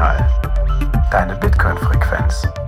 [0.00, 0.26] Notsignal.
[1.10, 2.59] Deine Bitcoin-Frequenz.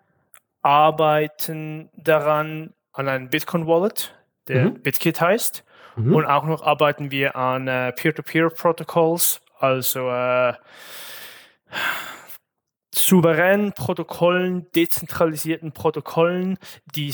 [0.61, 4.15] arbeiten daran an einem Bitcoin-Wallet,
[4.47, 4.81] der Mhm.
[4.81, 5.63] BitKit heißt.
[5.95, 6.15] Mhm.
[6.15, 10.53] Und auch noch arbeiten wir an äh, Peer-to-Peer-Protocolls, also äh,
[12.93, 16.57] souveränen Protokollen, dezentralisierten Protokollen,
[16.95, 17.13] die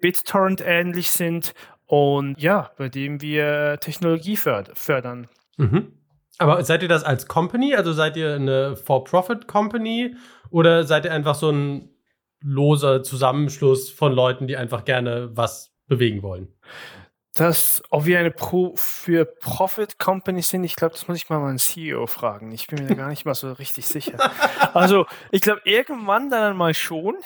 [0.00, 1.54] BitTorrent ähnlich sind
[1.86, 5.28] und ja, bei dem wir Technologie förd fördern.
[5.56, 5.92] Mhm.
[6.38, 7.74] Aber seid ihr das als Company?
[7.74, 10.16] Also seid ihr eine For-Profit-Company?
[10.50, 11.90] Oder seid ihr einfach so ein
[12.42, 16.48] loser Zusammenschluss von Leuten, die einfach gerne was bewegen wollen?
[17.34, 21.38] Das, ob wir eine Pro für Profit Company sind, ich glaube, das muss ich mal
[21.38, 22.52] meinen CEO fragen.
[22.52, 24.18] Ich bin mir da gar nicht mal so richtig sicher.
[24.74, 27.16] Also, ich glaube, irgendwann dann mal schon,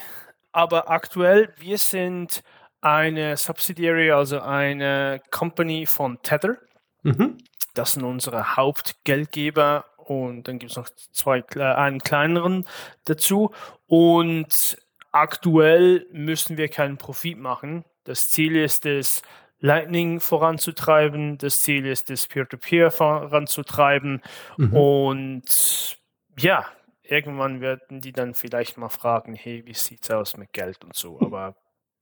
[0.57, 2.43] aber aktuell, wir sind
[2.81, 6.57] eine Subsidiary, also eine Company von Tether.
[7.03, 7.37] Mhm.
[7.75, 12.65] Das sind unsere Hauptgeldgeber und dann gibt es noch zwei, einen kleineren
[13.05, 13.51] dazu.
[13.87, 14.79] Und
[15.13, 17.85] aktuell müssen wir keinen Profit machen.
[18.05, 19.21] Das Ziel ist es,
[19.59, 21.37] Lightning voranzutreiben.
[21.37, 24.23] Das Ziel ist es, Peer-to-Peer voranzutreiben.
[24.57, 24.73] Mhm.
[24.73, 25.99] Und
[26.39, 26.65] ja,
[27.09, 31.19] irgendwann werden die dann vielleicht mal fragen, hey, wie sieht's aus mit Geld und so.
[31.21, 31.57] Aber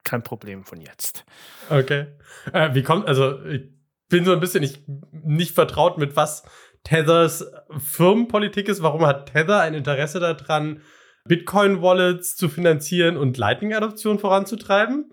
[0.05, 1.25] kein Problem von jetzt.
[1.71, 2.07] Okay.
[2.53, 3.63] Äh, wie kommt, also ich
[4.09, 6.45] bin so ein bisschen nicht, nicht vertraut mit was
[6.85, 8.83] Tethers Firmenpolitik ist.
[8.83, 10.83] Warum hat Tether ein Interesse daran,
[11.27, 15.11] Bitcoin-Wallets zu finanzieren und Lightning-Adoption voranzutreiben?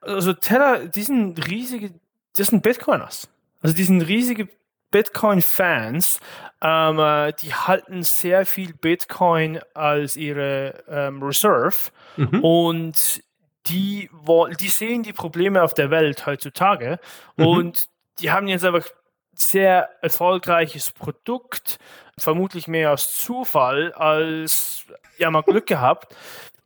[0.00, 1.92] Also Tether, die sind riesige,
[2.36, 3.28] das sind Bitcoiners.
[3.60, 4.48] Also die sind riesige
[4.90, 6.20] Bitcoin-Fans.
[6.62, 12.44] Ähm, äh, die halten sehr viel Bitcoin als ihre ähm, Reserve Mhm.
[12.44, 13.22] und
[13.66, 14.10] die,
[14.58, 16.98] die sehen die Probleme auf der Welt heutzutage
[17.36, 17.46] Mhm.
[17.46, 17.84] und
[18.18, 18.86] die haben jetzt einfach
[19.32, 21.78] sehr erfolgreiches Produkt,
[22.18, 24.84] vermutlich mehr aus Zufall als
[25.16, 26.14] ja mal Glück gehabt.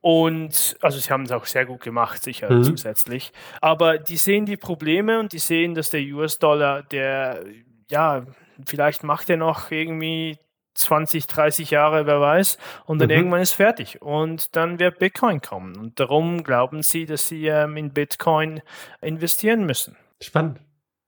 [0.00, 2.64] Und also sie haben es auch sehr gut gemacht, sicher Mhm.
[2.64, 3.32] zusätzlich.
[3.60, 7.44] Aber die sehen die Probleme und die sehen, dass der US-Dollar, der
[7.90, 8.24] ja,
[8.66, 10.38] vielleicht macht er noch irgendwie
[10.74, 13.14] 20, 30 Jahre, wer weiß, und dann Mhm.
[13.14, 14.02] irgendwann ist fertig.
[14.02, 15.76] Und dann wird Bitcoin kommen.
[15.76, 18.60] Und darum glauben sie, dass sie ähm, in Bitcoin
[19.00, 19.96] investieren müssen.
[20.20, 20.58] Spannend.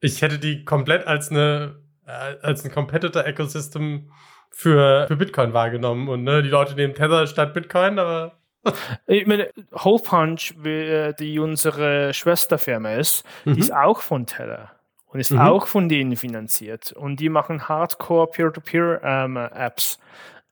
[0.01, 4.13] Ich hätte die komplett als eine äh, als ein Competitor-Ecosystem
[4.51, 6.09] für, für Bitcoin wahrgenommen.
[6.09, 8.39] Und ne, die Leute nehmen Tether statt Bitcoin, aber
[9.07, 13.55] Ich meine, Hole Punch, äh, die unsere Schwesterfirma ist, Mhm.
[13.55, 14.71] die ist auch von Tether
[15.07, 15.41] und ist Mhm.
[15.41, 16.93] auch von denen finanziert.
[16.93, 19.99] Und die machen Hardcore Peer-to-Peer-Apps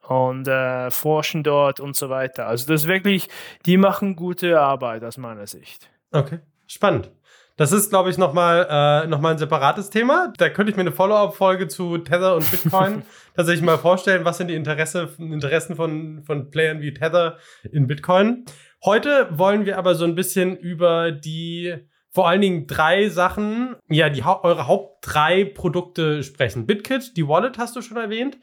[0.03, 2.47] und äh, forschen dort und so weiter.
[2.47, 3.29] Also das ist wirklich,
[3.67, 5.91] die machen gute Arbeit aus meiner Sicht.
[6.13, 7.11] Okay, spannend.
[7.57, 10.33] Das ist, glaube ich, nochmal äh, noch mal ein separates Thema.
[10.39, 13.03] Da könnte ich mir eine Follow-up-Folge zu Tether und Bitcoin
[13.37, 14.25] tatsächlich mal vorstellen.
[14.25, 17.39] Was sind die Interesse, Interessen von, von Playern wie Tether
[17.71, 18.45] in Bitcoin?
[18.85, 21.77] Heute wollen wir aber so ein bisschen über die
[22.15, 26.65] vor allen Dingen drei Sachen, ja, die eure Haupt drei Produkte sprechen.
[26.67, 28.39] BitKit, die Wallet hast du schon erwähnt.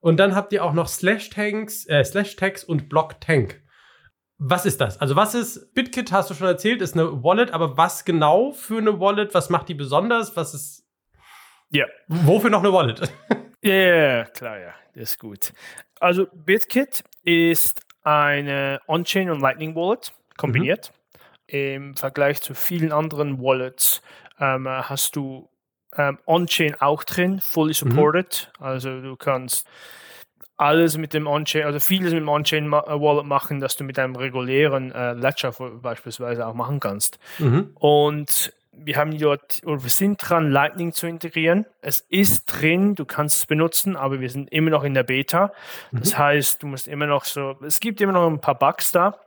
[0.00, 3.60] Und dann habt ihr auch noch Slash Tanks, äh, Slash Tags und Block Tank.
[4.40, 5.00] was ist das?
[5.00, 8.78] Also was ist, BitKit hast du schon erzählt, ist eine Wallet, aber was genau für
[8.78, 9.34] eine Wallet?
[9.34, 10.36] Was macht die besonders?
[10.36, 10.86] Was ist,
[11.70, 11.86] Ja.
[12.06, 13.02] wofür noch eine Wallet?
[13.60, 15.52] Ja, ja, klar, ja, das ist gut.
[15.98, 20.92] Also BitKit ist eine On-Chain und Lightning Wallet kombiniert.
[21.48, 24.02] Im Vergleich zu vielen anderen Wallets
[24.38, 25.48] ähm, hast du
[25.96, 28.52] ähm, On-Chain auch drin, fully supported.
[28.60, 29.66] Also du kannst
[30.58, 33.84] alles mit dem On-Chain, also vieles mit dem On-Chain ma- äh, Wallet machen, dass du
[33.84, 37.18] mit einem regulären äh, Ledger beispielsweise auch machen kannst.
[37.38, 37.70] Mhm.
[37.74, 41.64] Und wir haben dort, oder wir sind dran, Lightning zu integrieren.
[41.80, 45.52] Es ist drin, du kannst es benutzen, aber wir sind immer noch in der Beta.
[45.90, 49.18] Das heißt, du musst immer noch so, es gibt immer noch ein paar Bugs da.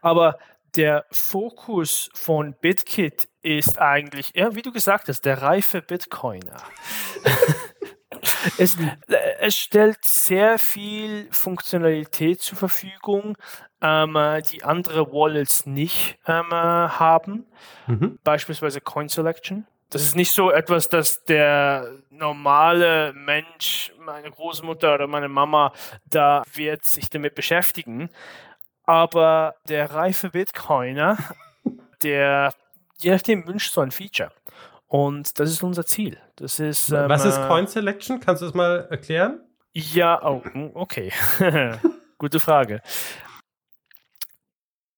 [0.00, 0.38] Aber
[0.76, 6.62] der Fokus von BitKit ist eigentlich, ja, wie du gesagt hast, der reife Bitcoiner.
[8.58, 8.76] es,
[9.40, 13.36] es stellt sehr viel Funktionalität zur Verfügung,
[13.80, 17.46] ähm, äh, die andere Wallets nicht ähm, äh, haben.
[17.86, 18.18] Mhm.
[18.24, 19.66] Beispielsweise Coin Selection.
[19.90, 25.72] Das ist nicht so etwas, das der normale Mensch, meine Großmutter oder meine Mama,
[26.04, 28.10] da wird sich damit beschäftigen.
[28.88, 31.18] Aber der reife Bitcoiner,
[32.02, 32.54] der
[33.00, 34.32] je nachdem wünscht so ein Feature.
[34.86, 36.18] Und das ist unser Ziel.
[36.36, 38.18] Das ist, ähm, was ist Coin Selection?
[38.18, 39.40] Kannst du das mal erklären?
[39.74, 41.12] ja, oh, mm, okay.
[42.18, 42.80] Gute Frage.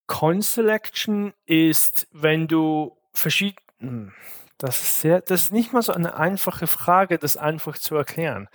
[0.07, 4.13] Coin Selection ist, wenn du verschiedene.
[4.57, 8.49] Das ist, sehr, das ist nicht mal so eine einfache Frage, das einfach zu erklären.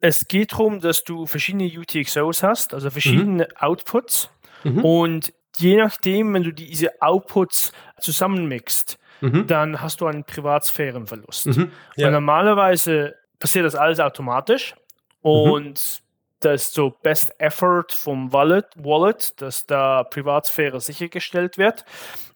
[0.00, 4.30] Es geht darum, dass du verschiedene UTXOs hast, also verschiedene Outputs.
[4.64, 4.84] Mhm.
[4.84, 9.46] Und je nachdem, wenn du diese Outputs zusammenmixt, Mhm.
[9.48, 11.46] dann hast du einen Privatsphärenverlust.
[11.46, 11.62] Mhm.
[11.64, 12.10] Und Ja.
[12.10, 14.74] normalerweise passiert das alles automatisch
[15.22, 16.02] und
[16.40, 21.84] das ist so Best Effort vom Wallet, Wallet, dass da Privatsphäre sichergestellt wird.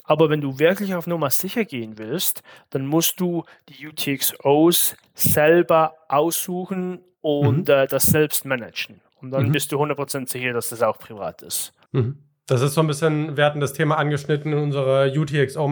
[0.02, 5.94] Aber wenn du wirklich auf Nummer sicher gehen willst, dann musst du die UTXOs selber
[6.08, 9.00] aussuchen und äh, das selbst managen.
[9.20, 9.52] Und dann Mhm.
[9.52, 11.72] bist du 100% sicher, dass das auch privat ist.
[11.92, 12.18] Mhm.
[12.46, 15.06] Das ist so ein bisschen, wir hatten das Thema angeschnitten in unserer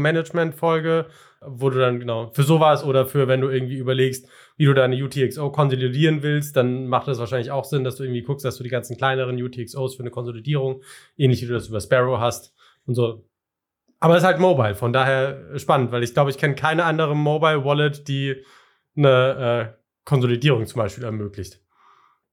[0.04, 1.06] UTXO-Management-Folge,
[1.44, 5.02] wo du dann genau für sowas oder für, wenn du irgendwie überlegst, wie du deine
[5.02, 8.62] UTXO konsolidieren willst, dann macht das wahrscheinlich auch Sinn, dass du irgendwie guckst, dass du
[8.62, 10.82] die ganzen kleineren UTXOs für eine Konsolidierung,
[11.16, 12.54] ähnlich wie du das über Sparrow hast
[12.86, 13.26] und so.
[14.00, 17.16] Aber es ist halt Mobile, von daher spannend, weil ich glaube, ich kenne keine andere
[17.16, 18.36] Mobile-Wallet, die
[18.96, 19.79] eine äh,
[20.10, 21.60] Konsolidierung zum Beispiel ermöglicht.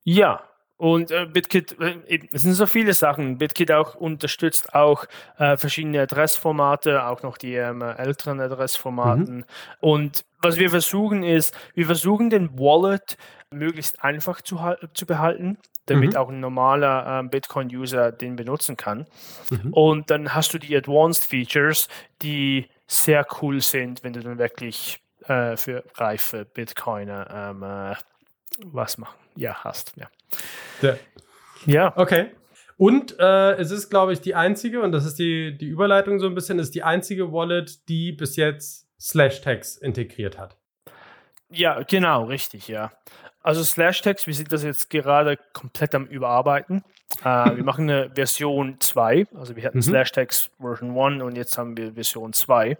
[0.03, 0.43] Ja,
[0.77, 3.37] und äh, BitKit, äh, es sind so viele Sachen.
[3.37, 5.05] BitKit auch unterstützt auch
[5.37, 9.45] äh, verschiedene Adressformate, auch noch die ähm, älteren Adressformaten.
[9.79, 13.17] Und was wir versuchen ist, wir versuchen den Wallet
[13.51, 14.59] möglichst einfach zu,
[14.93, 15.57] zu behalten,
[15.87, 16.17] damit Mhm.
[16.17, 19.07] auch ein normaler ähm, Bitcoin-User den benutzen kann.
[19.49, 19.73] Mhm.
[19.73, 21.87] Und dann hast du die Advanced Features,
[22.21, 27.95] die sehr cool sind, wenn du dann wirklich äh, für reife Bitcoiner ähm, äh,
[28.65, 29.17] was machen.
[29.35, 29.93] Ja, hast.
[29.95, 30.09] Ja.
[30.81, 30.97] Ja.
[31.65, 32.31] Ja, Okay.
[32.77, 36.27] Und äh, es ist, glaube ich, die einzige, und das ist die, die Überleitung so
[36.27, 40.57] ein bisschen, ist die einzige Wallet, die bis jetzt Slash-Tags integriert hat.
[41.49, 42.91] ja, genau, richtig, ja.
[43.47, 46.83] Also Slash-Text, wir sind das jetzt gerade komplett am Überarbeiten.
[47.23, 49.83] Äh, wir machen eine Version 2, also wir hatten Mhm.
[49.83, 52.77] Slash-Text Version 1 und jetzt haben wir Version 2,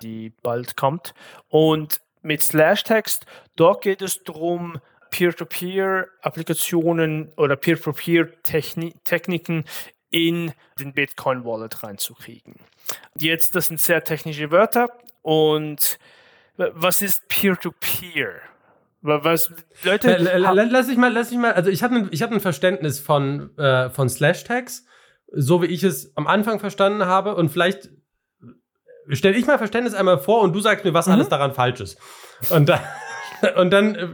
[0.00, 1.12] die bald kommt.
[1.50, 4.80] Und mit Slash-Text, dort geht es darum,
[5.10, 9.64] Peer-to-Peer-Applikationen oder Peer-to-Peer-Techniken
[10.10, 12.54] in den Bitcoin-Wallet reinzukriegen.
[13.18, 14.88] Jetzt, das sind sehr technische Wörter
[15.22, 15.98] und
[16.56, 18.28] was ist Peer-to-Peer?
[18.30, 18.40] Wa-
[19.02, 19.52] Was,
[19.84, 22.40] Leute, l- Lass ich mal, lass ich mal, also ich habe ein, ich hab ein
[22.40, 24.84] Verständnis von, äh, von Slash-Tags,
[25.32, 27.90] so wie ich es am Anfang verstanden habe, und vielleicht
[29.10, 31.12] stelle ich mal Verständnis einmal vor und du sagst mir, was Mhm.
[31.12, 31.98] alles daran falsch ist.
[32.50, 32.80] Und dann,
[33.56, 34.08] und dann äh,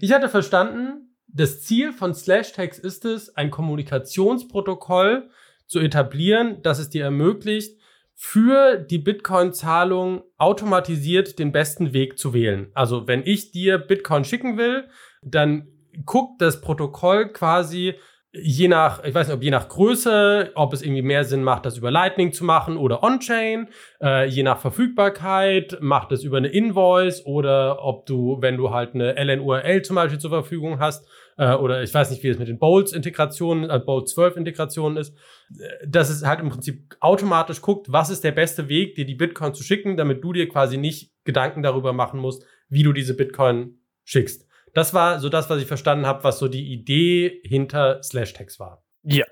[0.00, 5.28] ich hatte verstanden, das Ziel von Slash-Tags ist es, ein Kommunikationsprotokoll
[5.66, 7.78] zu etablieren, das es dir ermöglicht,
[8.20, 12.72] für die Bitcoin-Zahlung automatisiert den besten Weg zu wählen.
[12.74, 14.88] Also wenn ich dir Bitcoin schicken will,
[15.22, 15.68] dann
[16.04, 17.94] guckt das Protokoll quasi
[18.32, 21.64] je nach, ich weiß nicht, ob je nach Größe, ob es irgendwie mehr Sinn macht,
[21.64, 23.68] das über Lightning zu machen oder On-Chain,
[24.02, 28.94] äh, je nach Verfügbarkeit, macht es über eine Invoice oder ob du, wenn du halt
[28.94, 31.08] eine LNURL zum Beispiel zur Verfügung hast,
[31.38, 35.16] äh, oder ich weiß nicht, wie es mit den Bolts-Integrationen, äh, Bolt 12-Integrationen ist,
[35.58, 39.14] äh, dass es halt im Prinzip automatisch guckt, was ist der beste Weg, dir die
[39.14, 43.14] Bitcoin zu schicken, damit du dir quasi nicht Gedanken darüber machen musst, wie du diese
[43.14, 44.46] Bitcoin schickst.
[44.74, 48.84] Das war so das, was ich verstanden habe, was so die Idee hinter Slash-Tags war.
[49.02, 49.24] Ja.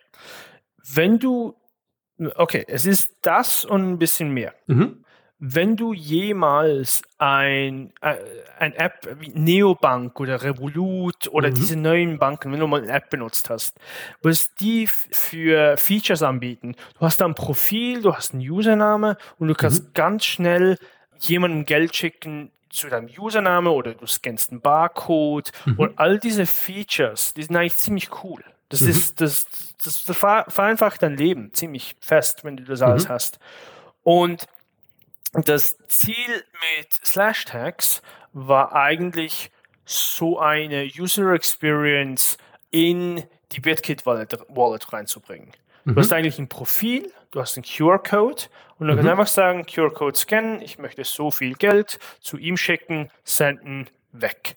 [0.82, 1.56] Wenn du
[2.34, 4.54] Okay, es ist das und ein bisschen mehr.
[4.66, 5.04] Mhm.
[5.38, 8.14] Wenn du jemals ein, äh,
[8.58, 11.54] ein App wie Neobank oder Revolut oder Mhm.
[11.54, 13.78] diese neuen Banken, wenn du mal eine App benutzt hast,
[14.22, 19.48] was die für Features anbieten, du hast da ein Profil, du hast einen Username und
[19.48, 20.78] du kannst ganz schnell
[21.20, 27.34] jemandem Geld schicken zu deinem Username oder du scannst einen Barcode und all diese Features,
[27.34, 28.42] die sind eigentlich ziemlich cool.
[28.70, 29.46] Das ist, das,
[29.82, 33.38] das, das ver- vereinfacht dein Leben ziemlich fest, wenn du das alles hast.
[34.02, 34.46] Und
[35.32, 38.02] das Ziel mit Slash Tags
[38.32, 39.50] war eigentlich
[39.84, 42.38] so eine User Experience
[42.70, 45.52] in die BitKit Wallet, Wallet reinzubringen.
[45.84, 48.42] Du hast eigentlich ein Profil, du hast einen QR-Code
[48.78, 53.08] und du kannst einfach sagen, QR-Code scannen, ich möchte so viel Geld zu ihm schicken,
[53.22, 54.56] senden, weg.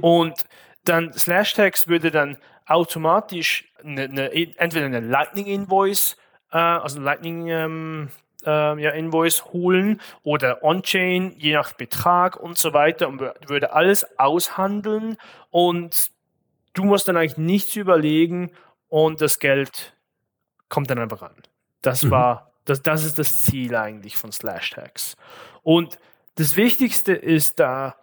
[0.00, 0.46] Und
[0.84, 6.16] dann Slash Tags würde dann automatisch eine, eine, entweder eine Lightning Invoice,
[6.50, 8.08] äh, also Lightning ähm,
[8.44, 13.72] ähm, ja, Invoice holen oder On-Chain, je nach Betrag und so weiter und wür- würde
[13.72, 15.16] alles aushandeln
[15.50, 16.10] und
[16.74, 18.50] du musst dann eigentlich nichts überlegen
[18.88, 19.94] und das Geld
[20.68, 21.34] kommt dann einfach an.
[21.82, 25.16] Das war, das, das ist das Ziel eigentlich von Slash Tags.
[25.62, 25.98] Und
[26.36, 27.96] das Wichtigste ist da,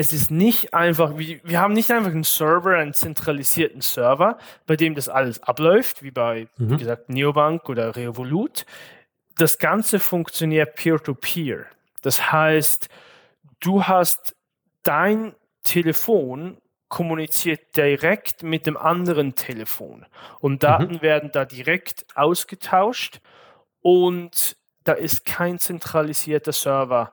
[0.00, 4.74] es ist nicht einfach, wir, wir haben nicht einfach einen Server, einen zentralisierten Server, bei
[4.74, 8.64] dem das alles abläuft, wie bei, wie gesagt, Neobank oder Revolut.
[9.36, 11.66] Das Ganze funktioniert peer-to-peer.
[12.00, 12.88] Das heißt,
[13.60, 14.34] du hast
[14.84, 16.56] dein Telefon
[16.88, 20.06] kommuniziert direkt mit dem anderen Telefon
[20.38, 23.20] und Daten werden da direkt ausgetauscht
[23.82, 27.12] und da ist kein zentralisierter Server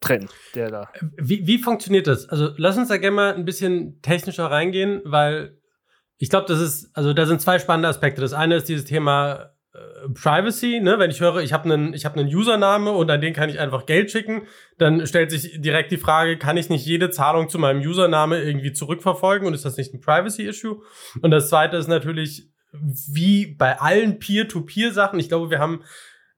[0.00, 0.88] drin, der da.
[1.16, 2.28] Wie, wie funktioniert das?
[2.28, 5.58] Also lass uns da gerne mal ein bisschen technischer reingehen, weil
[6.18, 8.20] ich glaube, das ist, also da sind zwei spannende Aspekte.
[8.20, 10.98] Das eine ist dieses Thema äh, Privacy, ne?
[10.98, 13.60] Wenn ich höre, ich habe einen, ich habe einen Username und an den kann ich
[13.60, 14.42] einfach Geld schicken,
[14.78, 18.72] dann stellt sich direkt die Frage, kann ich nicht jede Zahlung zu meinem Username irgendwie
[18.72, 20.80] zurückverfolgen und ist das nicht ein Privacy-Issue?
[21.20, 25.82] Und das zweite ist natürlich, wie bei allen Peer-to-Peer-Sachen, ich glaube, wir haben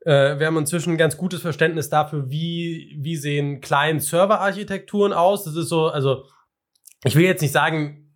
[0.05, 5.45] wir haben inzwischen ein ganz gutes Verständnis dafür, wie, wie sehen Client-Server-Architekturen aus.
[5.45, 6.25] Das ist so, also
[7.05, 8.13] ich will jetzt nicht sagen,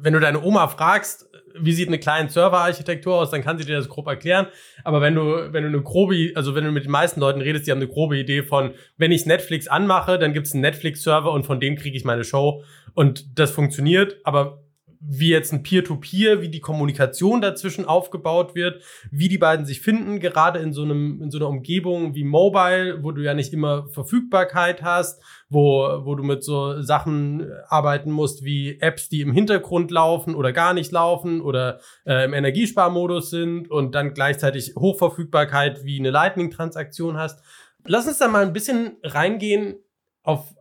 [0.00, 3.88] wenn du deine Oma fragst, wie sieht eine Client-Server-Architektur aus, dann kann sie dir das
[3.88, 4.46] grob erklären.
[4.84, 7.66] Aber wenn du, wenn du eine grobe, also wenn du mit den meisten Leuten redest,
[7.66, 11.30] die haben eine grobe Idee von, wenn ich Netflix anmache, dann gibt es einen Netflix-Server
[11.30, 12.62] und von dem kriege ich meine Show.
[12.94, 14.62] Und das funktioniert, aber
[15.02, 20.20] wie jetzt ein Peer-to-Peer, wie die Kommunikation dazwischen aufgebaut wird, wie die beiden sich finden,
[20.20, 23.88] gerade in so einem, in so einer Umgebung wie Mobile, wo du ja nicht immer
[23.88, 29.90] Verfügbarkeit hast, wo, wo du mit so Sachen arbeiten musst wie Apps, die im Hintergrund
[29.90, 35.98] laufen oder gar nicht laufen oder äh, im Energiesparmodus sind und dann gleichzeitig Hochverfügbarkeit wie
[35.98, 37.42] eine Lightning-Transaktion hast.
[37.86, 39.76] Lass uns da mal ein bisschen reingehen
[40.22, 40.54] auf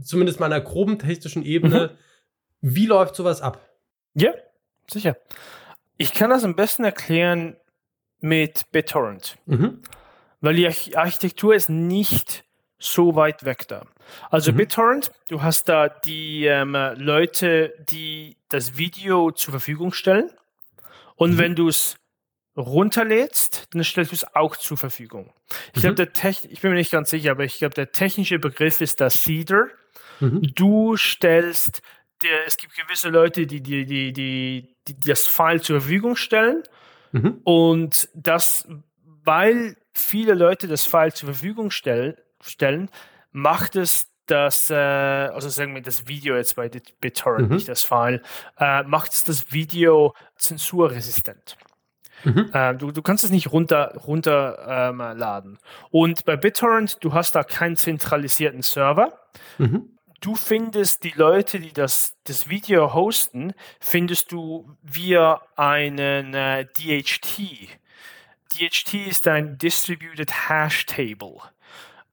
[0.00, 1.96] zumindest mal einer groben technischen Ebene.
[2.60, 3.69] Wie läuft sowas ab?
[4.14, 4.32] Ja,
[4.90, 5.16] sicher.
[5.96, 7.56] Ich kann das am besten erklären
[8.20, 9.82] mit BitTorrent, Mhm.
[10.40, 12.44] weil die Arch- Architektur ist nicht
[12.78, 13.86] so weit weg da.
[14.30, 14.56] Also Mhm.
[14.56, 20.30] BitTorrent, du hast da die ähm, Leute, die das Video zur Verfügung stellen.
[21.16, 21.38] Und Mhm.
[21.38, 21.96] wenn du es
[22.56, 25.32] runterlädst, dann stellst du es auch zur Verfügung.
[25.72, 25.80] Ich Mhm.
[25.80, 28.80] glaube, der Tech, ich bin mir nicht ganz sicher, aber ich glaube, der technische Begriff
[28.80, 29.66] ist das Seeder.
[30.20, 30.42] Mhm.
[30.54, 31.82] Du stellst,
[32.22, 36.62] der, es gibt gewisse Leute, die, die, die, die, die das File zur Verfügung stellen.
[37.12, 37.40] Mhm.
[37.44, 38.68] Und das,
[39.24, 42.90] weil viele Leute das File zur Verfügung stell, stellen,
[43.32, 47.54] macht es das, äh, also sagen wir das Video jetzt bei Bit- BitTorrent, Mhm.
[47.56, 48.22] nicht das File,
[48.58, 51.56] äh, macht es das Video zensurresistent.
[52.22, 52.50] Mhm.
[52.52, 55.58] Äh, du, du kannst es nicht runter, runter ähm.
[55.90, 59.18] Und bei BitTorrent, du hast da keinen zentralisierten Server.
[59.58, 59.98] Mhm.
[60.20, 67.78] Du findest die Leute, die das, das Video hosten, findest du via einen äh, DHT.
[68.52, 71.38] DHT ist ein Distributed Hash Table.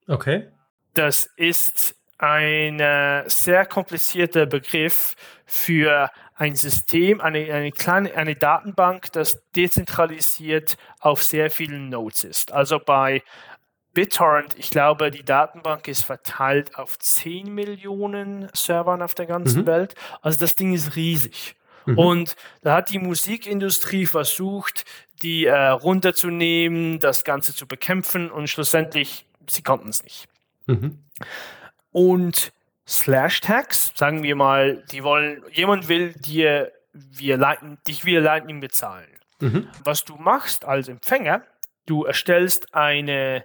[0.07, 0.47] Okay.
[0.93, 9.11] Das ist ein äh, sehr komplizierter Begriff für ein System, eine, eine kleine eine Datenbank,
[9.11, 12.51] das dezentralisiert auf sehr vielen Nodes ist.
[12.53, 13.23] Also bei
[13.97, 19.65] BitTorrent, ich glaube, die Datenbank ist verteilt auf 10 Millionen Servern auf der ganzen Mhm.
[19.65, 19.95] Welt.
[20.21, 21.55] Also das Ding ist riesig.
[21.87, 21.97] Mhm.
[21.97, 24.85] Und da hat die Musikindustrie versucht,
[25.23, 30.27] die äh, runterzunehmen, das Ganze zu bekämpfen und schlussendlich, sie konnten es nicht.
[30.67, 31.03] Mhm.
[31.91, 32.53] Und
[32.87, 38.59] Slash Tags, sagen wir mal, die wollen, jemand will dir via Lightning, dich via Lightning
[38.59, 39.09] bezahlen.
[39.39, 39.67] Mhm.
[39.83, 41.41] Was du machst als Empfänger,
[41.87, 43.43] du erstellst eine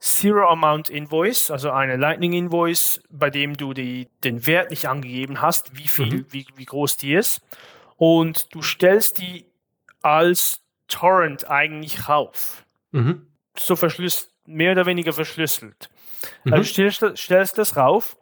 [0.00, 5.42] Zero Amount Invoice, also eine Lightning Invoice, bei dem du die, den Wert nicht angegeben
[5.42, 6.26] hast, wie viel, Mhm.
[6.30, 7.42] wie, wie groß die ist.
[7.96, 9.44] Und du stellst die
[10.00, 12.64] als Torrent eigentlich rauf.
[12.92, 13.26] Mhm.
[13.58, 15.90] So verschlüsselt, mehr oder weniger verschlüsselt.
[16.44, 16.54] Mhm.
[16.54, 18.16] Also stellst, du- stellst das rauf,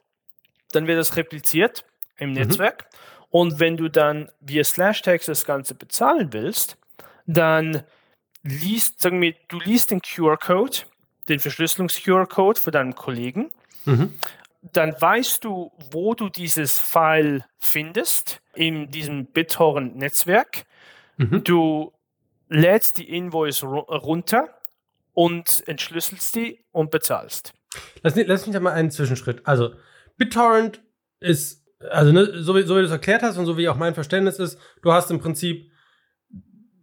[0.72, 1.84] dann wird das repliziert
[2.16, 2.86] im Netzwerk.
[3.30, 6.76] Und wenn du dann via Slash-Text das Ganze bezahlen willst,
[7.26, 7.84] dann
[8.42, 10.78] liest, sagen wir, du liest den QR-Code,
[11.28, 13.50] den Verschlüsselungs-QR-Code für deinen Kollegen,
[13.84, 14.14] Mhm.
[14.72, 20.64] dann weißt du, wo du dieses File findest in diesem BitTorrent-Netzwerk.
[21.16, 21.44] Mhm.
[21.44, 21.92] Du
[22.48, 24.48] lädst die Invoice ru runter
[25.14, 27.52] und entschlüsselst die und bezahlst.
[28.02, 29.46] Lass, lass mich da mal einen Zwischenschritt.
[29.46, 29.74] Also,
[30.16, 30.80] BitTorrent
[31.20, 33.76] ist, also ne, so, wie, so wie du es erklärt hast und so wie auch
[33.76, 35.70] mein Verständnis ist, du hast im Prinzip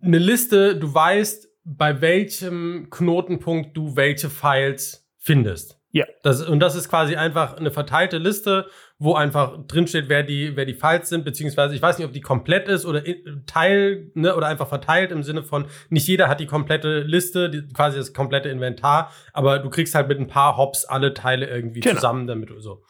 [0.02, 5.79] eine Liste, du weißt, bei welchem Knotenpunkt du welche Files findest.
[5.91, 6.05] Ja.
[6.24, 8.67] Das, und das ist quasi einfach eine verteilte Liste,
[9.00, 12.22] wo einfach drinsteht, wer die, wer die Files sind, beziehungsweise ich weiß nicht, ob die
[12.22, 13.01] komplett ist oder
[13.45, 17.65] Teil, ne, oder einfach verteilt im Sinne von, nicht jeder hat die komplette Liste, die,
[17.69, 21.79] quasi das komplette Inventar, aber du kriegst halt mit ein paar Hops alle Teile irgendwie
[21.79, 21.95] Genau.
[21.95, 22.84] zusammen, damit du so.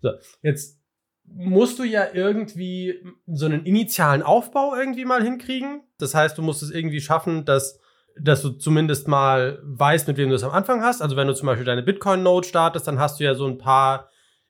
[0.00, 0.10] So,
[0.42, 0.78] jetzt
[1.24, 5.84] musst du ja irgendwie so einen initialen Aufbau irgendwie mal hinkriegen.
[5.98, 7.80] Das heißt, du musst es irgendwie schaffen, dass
[8.18, 11.02] dass du zumindest mal weißt, mit wem du es am Anfang hast.
[11.02, 14.08] Also wenn du zum Beispiel deine Bitcoin-Node startest, dann hast du ja so ein paar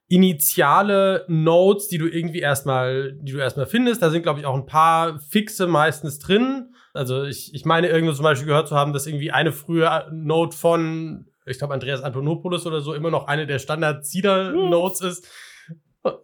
[0.09, 4.03] initiale Nodes, die du irgendwie erstmal, die du erstmal findest.
[4.03, 6.75] Da sind, glaube ich, auch ein paar fixe meistens drin.
[6.93, 10.55] Also ich, ich meine, irgendwo zum Beispiel gehört zu haben, dass irgendwie eine frühe Node
[10.55, 15.29] von, ich glaube, Andreas Antonopoulos oder so immer noch eine der Standard-Seeder-Nodes ist.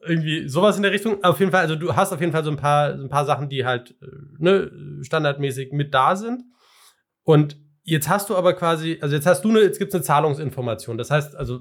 [0.05, 1.25] Irgendwie sowas in der Richtung.
[1.25, 3.25] Auf jeden Fall, also du hast auf jeden Fall so ein paar, so ein paar
[3.25, 4.07] Sachen, die halt äh,
[4.39, 4.71] ne,
[5.03, 6.43] standardmäßig mit da sind.
[7.29, 10.03] Und jetzt hast du aber quasi, also jetzt hast du eine, jetzt gibt es eine
[10.03, 10.97] Zahlungsinformation.
[10.97, 11.61] Das heißt, also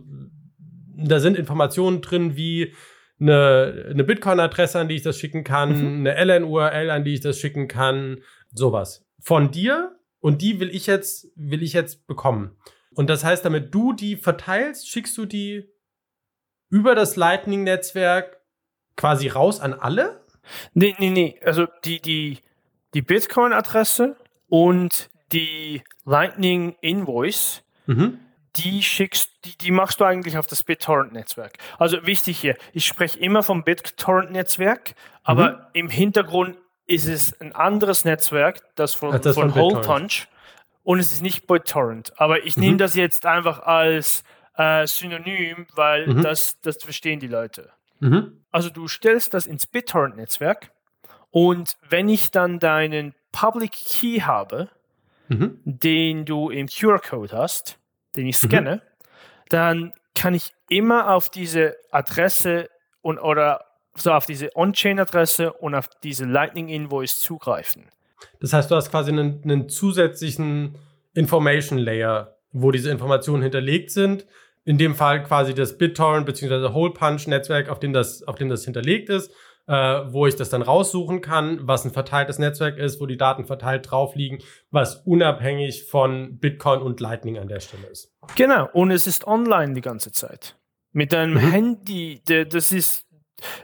[0.96, 2.74] da sind Informationen drin wie
[3.20, 6.08] eine, eine Bitcoin-Adresse, an die ich das schicken kann, Mhm.
[6.08, 8.22] eine LN-URL, an die ich das schicken kann,
[8.54, 9.06] sowas.
[9.20, 12.56] Von dir und die will ich jetzt, will ich jetzt bekommen.
[12.96, 15.70] Und das heißt, damit du die verteilst, schickst du die
[16.70, 18.38] über das Lightning-Netzwerk
[18.96, 20.22] quasi raus an alle?
[20.74, 21.42] Nee, nee, nee.
[21.44, 22.38] Also die, die,
[22.94, 24.16] die Bitcoin-Adresse
[24.48, 28.20] und die Lightning Invoice, Mhm.
[28.56, 31.58] die schickst, die, die machst du eigentlich auf das BitTorrent-Netzwerk.
[31.78, 35.58] Also wichtig hier, ich spreche immer vom BitTorrent-Netzwerk, aber Mhm.
[35.74, 39.82] im Hintergrund ist es ein anderes Netzwerk, das von, Ach, das von von Hole.
[39.82, 40.28] Punch
[40.84, 42.14] und es ist nicht BitTorrent.
[42.20, 42.64] Aber ich Mhm.
[42.64, 44.24] nehme das jetzt einfach als
[44.60, 46.22] äh, Synonym, weil Mhm.
[46.24, 47.70] das, das verstehen die Leute.
[48.00, 48.44] Mhm.
[48.52, 50.72] Also du stellst das ins BitTorrent-Netzwerk
[51.30, 54.70] und wenn ich dann deinen Public Key habe,
[55.30, 55.60] Mhm.
[55.66, 57.78] den du im QR-Code hast,
[58.16, 58.48] den ich Mhm.
[58.48, 58.82] scanne,
[59.50, 62.70] dann kann ich immer auf diese Adresse
[63.02, 67.86] und oder so auf diese On-Chain-Adresse und auf diese Lightning Invoice zugreifen.
[68.40, 70.76] Das heißt, du hast quasi einen, einen zusätzlichen
[71.14, 74.26] Information Layer, wo diese Informationen hinterlegt sind.
[74.66, 76.74] In dem Fall quasi das BitTorrent bzw.
[76.74, 79.32] Hole Punch Netzwerk, auf dem das, auf dem das hinterlegt ist,
[79.68, 83.46] äh, wo ich das dann raussuchen kann, was ein verteiltes Netzwerk ist, wo die Daten
[83.46, 84.40] verteilt drauf liegen,
[84.72, 88.12] was unabhängig von Bitcoin und Lightning an der Stelle ist.
[88.36, 90.56] Genau, und es ist online die ganze Zeit.
[90.94, 91.52] Mit deinem Mhm.
[91.52, 93.06] Handy, der, das ist,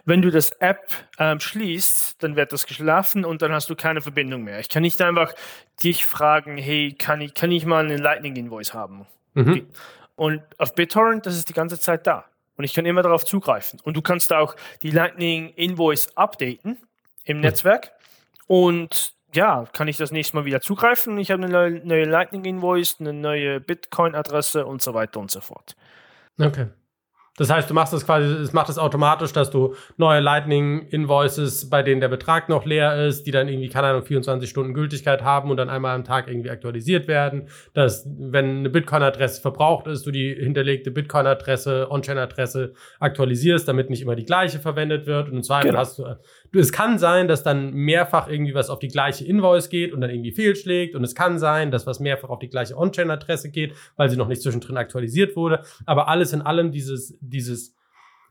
[0.06, 4.02] wenn du das App ähm, schließt, dann wird das geschlafen und dann hast du keine
[4.02, 4.60] Verbindung mehr.
[4.60, 5.34] Ich kann nicht einfach
[5.82, 9.08] dich fragen, hey, kann ich, kann ich mal einen Lightning Invoice haben?
[9.34, 9.68] Mhm.
[10.16, 12.26] Und auf BitTorrent, das ist die ganze Zeit da.
[12.56, 13.80] Und ich kann immer darauf zugreifen.
[13.84, 16.78] Und du kannst auch die Lightning Invoice updaten
[17.24, 17.92] im Netzwerk.
[18.48, 21.18] Und ja, kann ich das nächste Mal wieder zugreifen.
[21.18, 25.76] Ich habe eine neue, Lightning Invoice, eine neue Bitcoin-Adresse und so weiter und so fort.
[26.40, 26.68] Okay.
[27.38, 31.82] Das heißt, du machst das quasi, es macht es automatisch, dass du neue Lightning-Invoices, bei
[31.82, 35.50] denen der Betrag noch leer ist, die dann irgendwie, keine Ahnung, 24 Stunden Gültigkeit haben
[35.50, 37.48] und dann einmal am Tag irgendwie aktualisiert werden.
[37.74, 44.16] Dass, wenn eine Bitcoin-Adresse verbraucht ist, du die hinterlegte Bitcoin-Adresse, On-Chain-Adresse aktualisierst, damit nicht immer
[44.16, 45.30] die gleiche verwendet wird.
[45.30, 45.80] Und im Zweifel Genau.
[45.80, 46.06] hast du,
[46.54, 50.10] es kann sein, dass dann mehrfach irgendwie was auf die gleiche Invoice geht und dann
[50.10, 50.96] irgendwie fehlschlägt.
[50.96, 54.28] Und es kann sein, dass was mehrfach auf die gleiche On-Chain-Adresse geht, weil sie noch
[54.28, 55.64] nicht zwischendrin aktualisiert wurde.
[55.86, 57.76] Aber alles in allem dieses, dieses,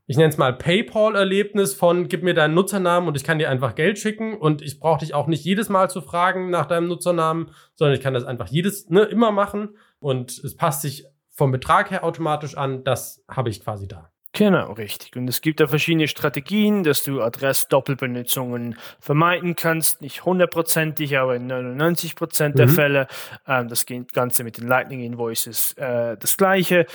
[0.07, 3.75] ich nenne es mal PayPal-Erlebnis von gib mir deinen Nutzernamen und ich kann dir einfach
[3.75, 7.51] Geld schicken und ich brauche dich auch nicht jedes Mal zu fragen nach deinem Nutzernamen,
[7.75, 11.91] sondern ich kann das einfach jedes, ne, immer machen und es passt sich vom Betrag
[11.91, 14.12] her automatisch an, das habe ich quasi da.
[14.35, 15.15] Genau, richtig.
[15.15, 20.01] Und es gibt da verschiedene Strategien, dass du Adressdoppelbenutzungen vermeiden kannst.
[20.01, 22.71] Nicht hundertprozentig, aber in 99 Prozent der Mhm.
[22.71, 23.07] Fälle.
[23.47, 26.87] Ähm, das Ganze mit den Lightning Invoices äh, das gleiche.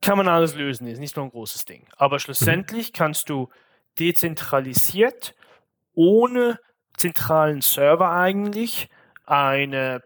[0.00, 1.84] Kann man alles lösen, ist nicht so ein großes Ding.
[1.96, 3.48] Aber schlussendlich kannst du
[3.98, 5.34] dezentralisiert,
[5.94, 6.58] ohne
[6.96, 8.88] zentralen Server eigentlich,
[9.26, 10.02] eine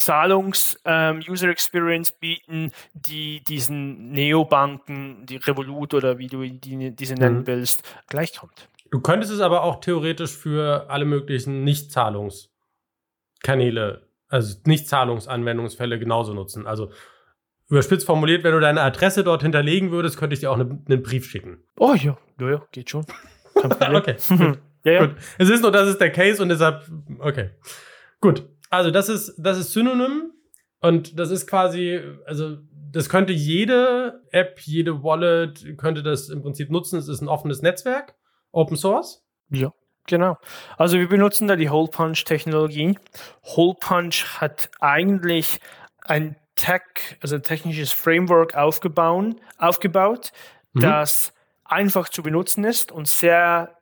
[0.00, 7.46] Zahlungs-User-Experience bieten, die diesen Neobanken, die Revolut oder wie du die, diese nennen Mhm.
[7.46, 8.68] willst, gleichkommt.
[8.90, 16.66] Du könntest es aber auch theoretisch für alle möglichen Nicht-Zahlungskanäle, also Nicht-Zahlungsanwendungsfälle genauso nutzen.
[16.66, 16.90] Also
[17.68, 21.02] überspitzt formuliert, wenn du deine Adresse dort hinterlegen würdest, könnte ich dir auch ne- einen
[21.02, 21.62] Brief schicken.
[21.78, 23.06] Oh ja, ja, ja geht schon.
[23.62, 24.16] Okay,
[24.84, 25.06] ja, ja.
[25.06, 25.16] Gut.
[25.36, 26.82] Es ist nur, das ist der Case und deshalb,
[27.18, 27.50] okay.
[28.20, 28.48] Gut.
[28.70, 30.32] Also, das ist, das ist Synonym
[30.80, 32.56] und das ist quasi, also,
[32.92, 36.98] das könnte jede App, jede Wallet, könnte das im Prinzip nutzen.
[36.98, 38.14] Es ist ein offenes Netzwerk,
[38.52, 39.22] Open Source.
[39.50, 39.72] Ja,
[40.06, 40.38] genau.
[40.76, 42.98] Also wir benutzen da die Hole Punch Technologie.
[43.44, 45.60] Hole Punch hat eigentlich
[46.04, 46.82] ein Tech,
[47.20, 50.32] also ein technisches Framework aufgebaut, aufgebaut
[50.72, 50.80] Mhm.
[50.80, 51.32] das
[51.64, 53.76] einfach zu benutzen ist und sehr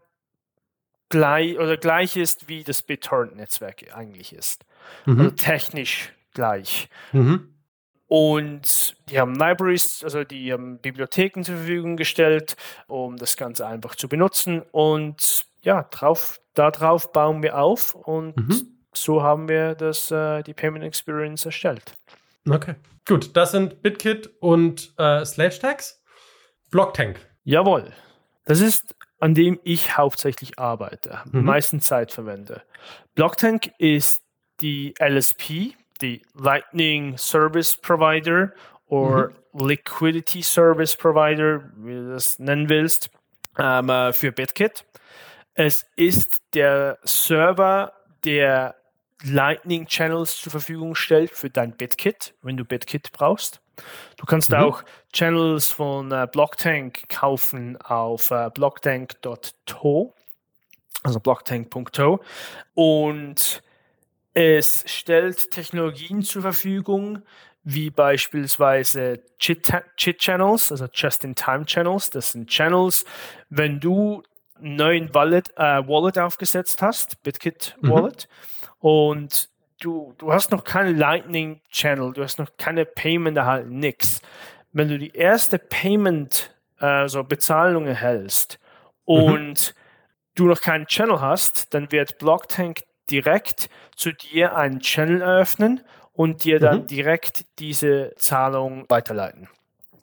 [1.09, 4.65] gleich oder gleich ist, wie das BitTorrent-Netzwerk eigentlich ist.
[5.07, 5.37] Also Mhm.
[5.37, 6.89] technisch gleich.
[7.13, 7.55] Mhm.
[8.07, 13.97] Und die haben Libraries, also die haben Bibliotheken zur Verfügung gestellt, um das Ganze einfach
[13.97, 14.63] zu benutzen.
[14.73, 18.79] Und ja, drauf, darauf bauen wir auf und Mhm.
[18.95, 21.93] so haben wir das, äh, die Payment Experience erstellt.
[22.49, 22.77] Okay.
[23.07, 26.03] Gut, das sind BitKit und äh, Slashtags.
[26.71, 27.19] Blocktank.
[27.45, 27.93] Jawohl.
[28.47, 31.45] Das ist, an dem ich hauptsächlich arbeite, Mhm.
[31.45, 32.63] meisten Zeit verwende.
[33.15, 34.23] Blocktank ist
[34.61, 38.53] die LSP, die Lightning Service Provider
[38.87, 43.11] oder Liquidity Service Provider, wie du das nennen willst,
[43.59, 44.85] ähm, äh, für BitKit.
[45.55, 47.93] Es ist der Server,
[48.25, 48.77] der
[49.25, 53.61] Lightning Channels zur Verfügung stellt für dein BitKit, wenn du BitKit brauchst.
[54.17, 54.57] Du kannst Mhm.
[54.57, 60.15] auch Channels von äh, Blocktank kaufen auf äh, blocktank.to,
[61.03, 62.21] also blocktank.to.
[62.75, 63.63] Und
[64.35, 67.23] es stellt Technologien zur Verfügung,
[67.65, 72.11] wie beispielsweise Chit-Channels, also Just-in-Time-Channels.
[72.11, 73.05] Das sind Channels,
[73.51, 74.23] wenn du
[74.57, 77.91] einen neuen Wallet, äh, Wallet aufgesetzt hast, BitKit Mhm.
[77.91, 78.29] Wallet,
[78.81, 84.21] und du, du hast noch keine Lightning Channel, du hast noch keine Payment erhalten, nix.
[84.73, 88.59] Wenn du die erste Payment, also Bezahlung erhältst
[89.05, 89.75] und
[90.35, 95.81] du noch keinen Channel hast, dann wird Blocktank direkt zu dir einen Channel eröffnen
[96.13, 96.87] und dir dann Mhm.
[96.87, 99.49] direkt diese Zahlung weiterleiten.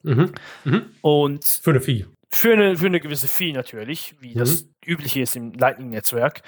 [0.04, 0.34] Mhm.
[0.64, 0.90] Mhm.
[1.02, 2.06] Und Für eine Fee.
[2.30, 6.42] für eine, für eine gewisse Fee natürlich, wie das üblich ist im Lightning-Netzwerk.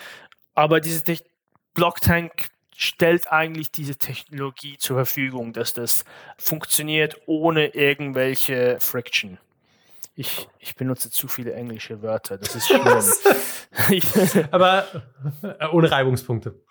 [0.54, 1.04] Aber diese
[1.76, 2.48] Blocktank
[2.80, 6.06] stellt eigentlich diese Technologie zur Verfügung, dass das
[6.38, 9.40] funktioniert ohne irgendwelche Friction.
[10.14, 12.84] Ich, ich benutze zu viele englische Wörter, das ist schlimm.
[14.52, 14.86] Aber
[15.42, 16.62] äh, ohne Reibungspunkte.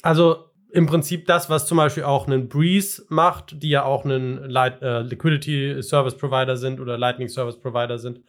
[0.00, 4.48] Also im Prinzip das, was zum Beispiel auch einen Breeze macht, die ja auch einen
[4.48, 8.20] Light, äh, Liquidity Service Provider sind oder Lightning Service Provider sind.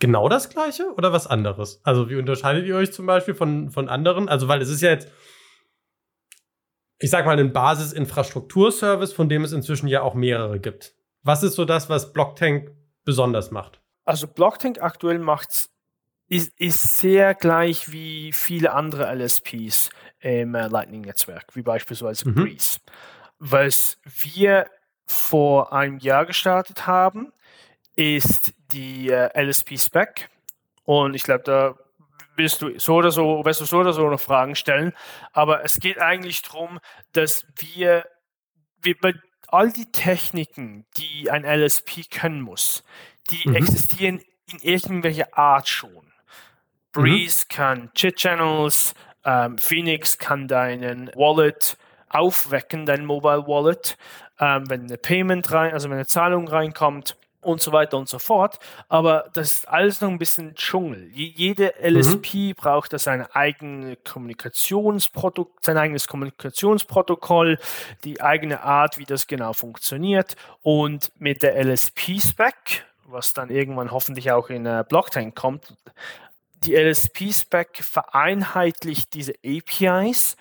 [0.00, 1.80] Genau das gleiche oder was anderes?
[1.84, 4.28] Also wie unterscheidet ihr euch zum Beispiel von, von anderen?
[4.28, 5.12] Also weil es ist ja jetzt,
[6.98, 10.94] ich sag mal, ein Basis-Infrastrukturservice, von dem es inzwischen ja auch mehrere gibt.
[11.22, 12.70] Was ist so das, was Blocktank
[13.04, 13.80] besonders macht?
[14.04, 15.70] Also Blocktank aktuell macht's
[16.28, 22.34] ist, ist sehr gleich wie viele andere LSPs im äh, Lightning-Netzwerk, wie beispielsweise Mhm.
[22.34, 22.78] Breeze.
[23.38, 24.66] Was wir
[25.06, 27.32] vor einem Jahr gestartet haben,
[27.94, 30.28] ist die äh, LSP-Spec.
[30.84, 31.74] Und ich glaube, da
[32.36, 34.92] willst du so oder so, wirst du so oder so noch Fragen stellen.
[35.32, 36.78] Aber es geht eigentlich darum,
[37.12, 38.06] dass wir,
[38.82, 38.94] wir
[39.48, 42.84] all die Techniken, die ein LSP können muss,
[43.30, 43.54] die Mhm.
[43.56, 44.22] existieren
[44.52, 46.12] in irgendwelcher Art schon.
[46.92, 48.94] Breeze kann Chit-Channels,
[49.24, 51.76] ähm, Phoenix kann deinen Wallet
[52.08, 53.96] aufwecken, dein Mobile Wallet,
[54.40, 58.18] ähm, wenn eine Payment rein, also wenn eine Zahlung reinkommt und so weiter und so
[58.18, 58.58] fort.
[58.88, 61.08] Aber das ist alles noch ein bisschen Dschungel.
[61.12, 67.58] Je- Jede LSP braucht da seine eigene Kommunikationsprodukt, sein eigenes Kommunikationsprotokoll,
[68.04, 70.36] die eigene Art, wie das genau funktioniert.
[70.62, 75.74] Und mit der LSP-Spec, was dann irgendwann hoffentlich auch in äh, Blockchain kommt,
[76.64, 80.36] die LSP-Spec vereinheitlicht diese APIs,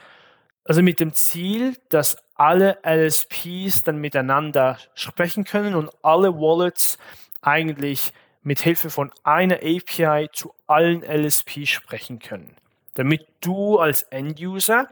[0.64, 6.98] also mit dem Ziel, dass alle LSPs dann miteinander sprechen können und alle Wallets
[7.42, 8.12] eigentlich
[8.44, 12.56] mit Hilfe von einer API zu allen LSP sprechen können,
[12.94, 14.90] damit du als End-User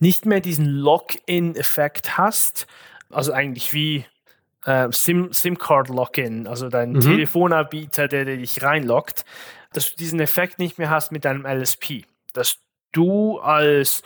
[0.00, 2.66] nicht mehr diesen Login-Effekt hast,
[3.10, 4.04] also eigentlich wie
[4.64, 7.00] äh, SIM, SIM-Card-Login, also dein mhm.
[7.00, 9.24] Telefonanbieter, der, der dich reinloggt,
[9.72, 12.56] dass du diesen Effekt nicht mehr hast mit deinem LSP, dass
[12.92, 14.02] du als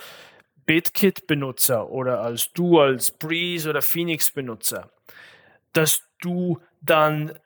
[0.66, 4.90] BitKit-Benutzer oder als du als Breeze oder Phoenix-Benutzer,
[5.72, 7.38] dass du dann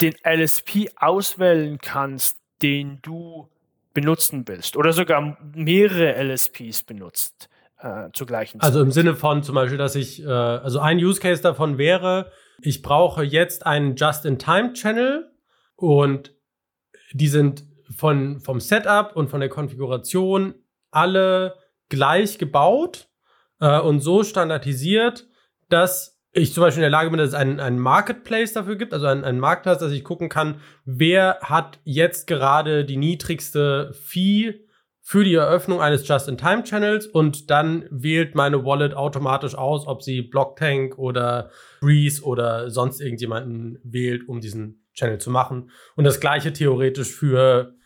[0.00, 3.48] den LSP auswählen kannst, den du
[3.94, 7.48] benutzen willst oder sogar mehrere LSPs benutzt
[7.80, 8.66] äh, zur gleichen Zeit.
[8.66, 12.30] Also im Sinne von zum Beispiel, dass ich, äh, also ein Use Case davon wäre,
[12.60, 15.30] ich brauche jetzt einen Just-in-Time-Channel
[15.76, 16.34] und
[17.12, 17.64] die sind
[17.96, 20.54] von, vom Setup und von der Konfiguration
[20.90, 21.56] alle
[21.88, 23.08] gleich gebaut
[23.60, 25.26] äh, und so standardisiert,
[25.68, 28.92] dass ich zum Beispiel in der Lage bin, dass es einen, einen Marketplace dafür gibt,
[28.92, 34.66] also einen, einen Marktplatz, dass ich gucken kann, wer hat jetzt gerade die niedrigste Fee
[35.00, 40.98] für die Eröffnung eines Just-in-Time-Channels und dann wählt meine Wallet automatisch aus, ob sie Blocktank
[40.98, 45.70] oder Breeze oder sonst irgendjemanden wählt, um diesen Channel zu machen.
[45.96, 47.77] Und das gleiche theoretisch für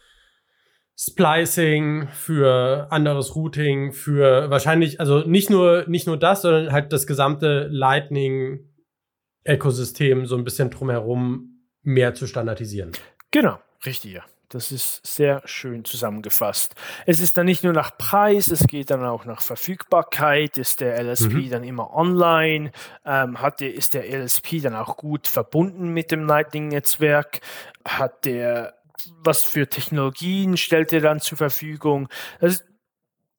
[0.98, 7.06] Splicing, für anderes Routing, für wahrscheinlich, also nicht nur, nicht nur das, sondern halt das
[7.06, 12.92] gesamte Lightning-Ökosystem so ein bisschen drumherum mehr zu standardisieren.
[13.30, 14.22] Genau, richtig, ja.
[14.52, 16.74] Das ist sehr schön zusammengefasst.
[17.06, 20.58] Es ist dann nicht nur nach Preis, es geht dann auch nach Verfügbarkeit.
[20.58, 21.50] Ist der LSP mhm.
[21.50, 22.70] dann immer online?
[23.06, 27.40] Ähm, hat der, ist der LSP dann auch gut verbunden mit dem Lightning-Netzwerk?
[27.86, 28.74] Hat der
[29.22, 32.08] was für Technologien stellt er dann zur Verfügung?
[32.40, 32.62] Also,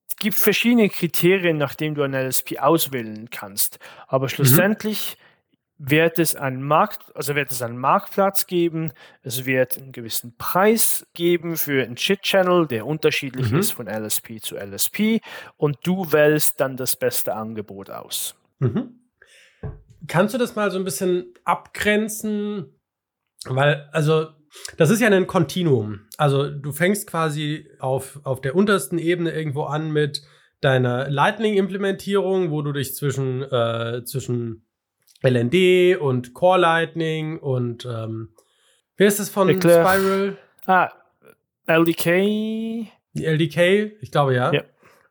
[0.08, 3.80] es gibt verschiedene Kriterien, nach denen du ein LSP auswählen kannst.
[4.08, 5.18] Aber schlussendlich
[5.78, 5.90] mhm.
[5.90, 8.94] wird es einen Markt, also wird es einen Marktplatz geben.
[9.22, 13.60] Es wird einen gewissen Preis geben für einen Chit-Channel, der unterschiedlich mhm.
[13.60, 15.20] ist von LSP zu LSP.
[15.58, 18.36] Und du wählst dann das beste Angebot aus.
[18.60, 19.00] Mhm.
[20.08, 22.80] Kannst du das mal so ein bisschen abgrenzen?
[23.46, 24.30] Weil, also
[24.78, 26.02] das ist ja ein Kontinuum.
[26.18, 30.24] Also du fängst quasi auf, auf der untersten Ebene irgendwo an mit
[30.62, 34.66] deiner Lightning-Implementierung, wo du dich zwischen, äh, zwischen
[35.22, 38.30] LND und Core Lightning und ähm,
[38.98, 39.86] wer ist das von Eclair.
[39.86, 40.38] Spiral?
[40.66, 40.90] Ah,
[41.68, 42.90] LDK.
[43.14, 44.52] Die LDK, ich glaube ja.
[44.52, 44.64] ja.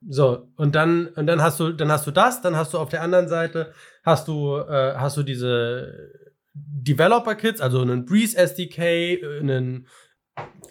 [0.08, 2.88] So, und dann, und dann hast du, dann hast du das, dann hast du auf
[2.88, 6.12] der anderen Seite, hast du, äh, hast du diese
[6.54, 9.86] Developer-Kits, also einen Breeze SDK, einen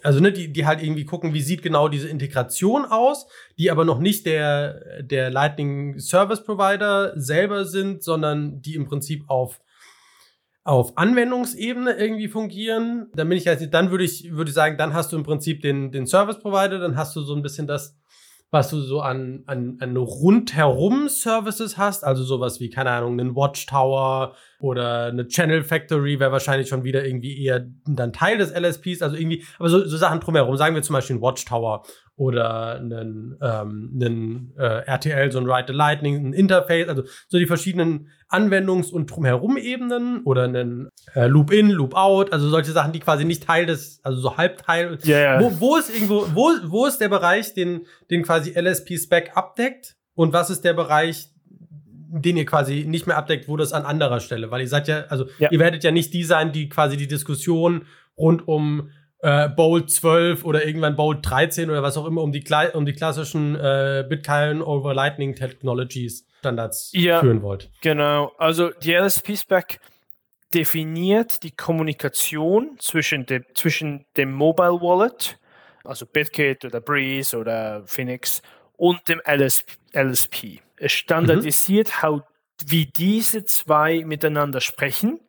[0.02, 3.26] also ne, die, die halt irgendwie gucken, wie sieht genau diese Integration aus,
[3.58, 9.24] die aber noch nicht der, der Lightning Service Provider selber sind, sondern die im Prinzip
[9.28, 9.60] auf,
[10.64, 13.10] auf Anwendungsebene irgendwie fungieren.
[13.14, 15.62] Dann bin ich halt, dann würde ich, würde ich sagen, dann hast du im Prinzip
[15.62, 17.96] den, den Service Provider, dann hast du so ein bisschen das,
[18.52, 23.34] was du so an, an, an rundherum Services hast, also sowas wie, keine Ahnung, einen
[23.34, 29.00] Watchtower oder eine Channel Factory wäre wahrscheinlich schon wieder irgendwie eher dann Teil des LSPs,
[29.00, 31.82] also irgendwie, aber so, so Sachen drumherum, sagen wir zum Beispiel ein Watchtower
[32.22, 37.36] oder einen, ähm, einen äh, RTL, so ein Ride the Lightning, ein Interface, also so
[37.36, 43.24] die verschiedenen Anwendungs- und Drumherum-Ebenen oder einen äh, Loop-In, Loop-Out, also solche Sachen, die quasi
[43.24, 44.98] nicht Teil des, also so Halbteil.
[45.04, 45.40] Yeah.
[45.40, 49.96] Wo, wo ist irgendwo, wo, wo ist der Bereich, den, den quasi LSP-Spec abdeckt?
[50.14, 51.28] Und was ist der Bereich,
[51.84, 54.52] den ihr quasi nicht mehr abdeckt, wo das an anderer Stelle?
[54.52, 55.50] Weil ihr seid ja, also ja.
[55.50, 57.84] ihr werdet ja nicht die sein, die quasi die Diskussion
[58.16, 58.90] rund um
[59.22, 62.92] äh, Bolt 12 oder irgendwann Bolt 13 oder was auch immer um die, um die
[62.92, 67.70] klassischen äh, Bitcoin over Lightning Technologies Standards ja, führen wollt.
[67.80, 69.80] Genau, also die LSP-Spec
[70.52, 75.38] definiert die Kommunikation zwischen dem, zwischen dem Mobile Wallet,
[75.84, 78.42] also Bitkit oder Breeze oder Phoenix
[78.76, 79.78] und dem LSP.
[79.94, 80.60] LSP.
[80.76, 82.02] Es standardisiert, mhm.
[82.02, 82.22] how,
[82.66, 85.20] wie diese zwei miteinander sprechen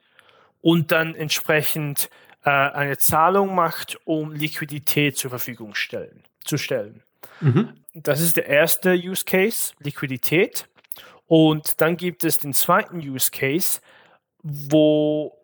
[0.62, 2.10] und dann entsprechend
[2.43, 7.01] äh, eine Zahlung macht, um Liquidität zur Verfügung stellen, zu stellen.
[7.41, 7.73] Mhm.
[7.93, 10.67] Das ist der erste Use Case, Liquidität.
[11.27, 13.79] Und dann gibt es den zweiten Use Case,
[14.41, 15.38] wo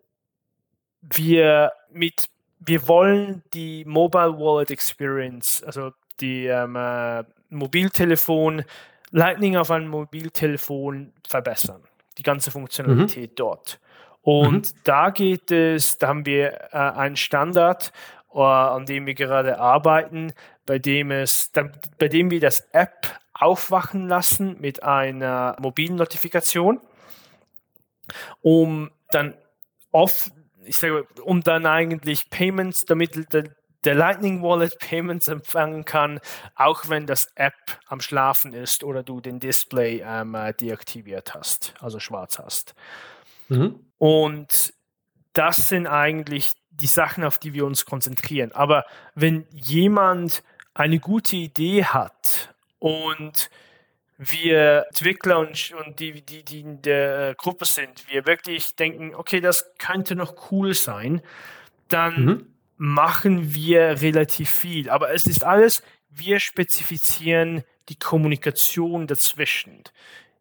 [1.00, 8.64] wir mit, wir wollen die Mobile Wallet Experience, also die ähm, äh, Mobiltelefon,
[9.10, 11.82] Lightning auf einem Mobiltelefon verbessern.
[12.18, 13.36] Die ganze Funktionalität mhm.
[13.36, 13.80] dort.
[14.22, 14.78] Und mhm.
[14.84, 17.92] da geht es, da haben wir äh, einen Standard,
[18.32, 20.32] uh, an dem wir gerade arbeiten,
[20.66, 26.80] bei dem es, da, bei dem wir das App aufwachen lassen mit einer mobilen Notifikation,
[28.42, 29.34] um dann
[29.90, 30.30] oft
[30.64, 33.44] ich sage, um dann eigentlich Payments, damit der,
[33.84, 36.20] der Lightning Wallet Payments empfangen kann,
[36.54, 37.54] auch wenn das App
[37.86, 42.74] am Schlafen ist oder du den Display ähm, äh, deaktiviert hast, also schwarz hast.
[43.48, 43.89] Mhm.
[44.00, 44.72] Und
[45.34, 48.50] das sind eigentlich die Sachen, auf die wir uns konzentrieren.
[48.52, 53.50] Aber wenn jemand eine gute Idee hat und
[54.16, 59.42] wir Entwickler und, und die, die, die in der Gruppe sind, wir wirklich denken, okay,
[59.42, 61.20] das könnte noch cool sein,
[61.88, 62.46] dann mhm.
[62.78, 64.88] machen wir relativ viel.
[64.88, 69.84] Aber es ist alles, wir spezifizieren die Kommunikation dazwischen.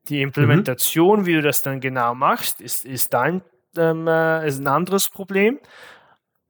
[0.09, 1.25] Die Implementation, mhm.
[1.25, 3.41] wie du das dann genau machst, ist, ist, dein,
[3.77, 5.59] ähm, äh, ist ein anderes Problem.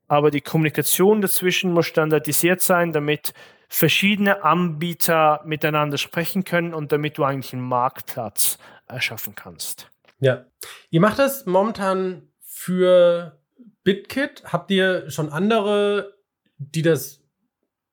[0.08, 3.34] Aber die Kommunikation dazwischen muss standardisiert sein, damit
[3.68, 9.92] verschiedene Anbieter miteinander sprechen können und damit du eigentlich einen Marktplatz erschaffen kannst.
[10.20, 10.46] Ja.
[10.90, 13.40] Ihr macht das momentan für
[13.84, 14.44] BitKit.
[14.46, 16.16] Habt ihr schon andere,
[16.58, 17.22] die das,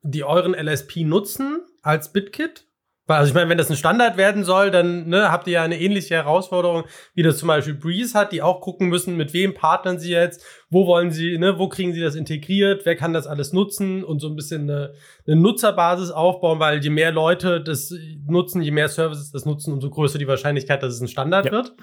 [0.03, 2.66] die euren LSP nutzen als BitKit?
[3.09, 5.81] Also ich meine, wenn das ein Standard werden soll, dann ne, habt ihr ja eine
[5.81, 10.01] ähnliche Herausforderung, wie das zum Beispiel Breeze hat, die auch gucken müssen, mit wem partnern
[10.01, 13.53] sie jetzt, wo wollen sie, ne, wo kriegen sie das integriert, wer kann das alles
[13.53, 14.95] nutzen und so ein bisschen eine,
[15.27, 17.95] eine Nutzerbasis aufbauen, weil je mehr Leute das
[18.27, 21.53] nutzen, je mehr Services das nutzen, umso größer die Wahrscheinlichkeit, dass es ein Standard ja.
[21.53, 21.75] wird.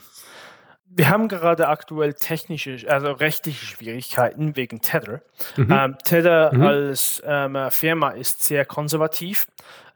[0.96, 5.22] Wir haben gerade aktuell technische, also rechtliche Schwierigkeiten wegen Tether.
[5.56, 5.72] Mhm.
[5.72, 6.62] Ähm, Tether mhm.
[6.62, 9.48] als ähm, Firma ist sehr konservativ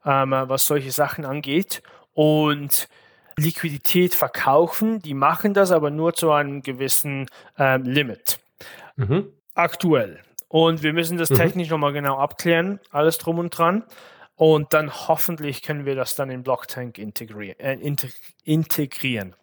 [0.07, 1.83] ähm, was solche Sachen angeht.
[2.13, 2.87] Und
[3.37, 8.39] Liquidität verkaufen, die machen das aber nur zu einem gewissen ähm, Limit.
[8.95, 9.27] Mhm.
[9.53, 10.21] Aktuell.
[10.47, 11.35] Und wir müssen das mhm.
[11.35, 13.83] technisch nochmal genau abklären, alles drum und dran.
[14.35, 17.77] Und dann hoffentlich können wir das dann in Blocktank integri äh,
[18.43, 19.35] integrieren.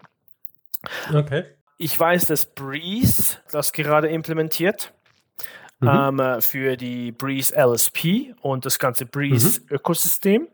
[1.13, 1.45] Okay.
[1.79, 4.93] Ich weiß, dass Breeze das gerade implementiert
[5.81, 6.21] mhm.
[6.21, 10.43] ähm, für die Breeze LSP und das ganze Breeze-Ökosystem.
[10.43, 10.49] Mhm.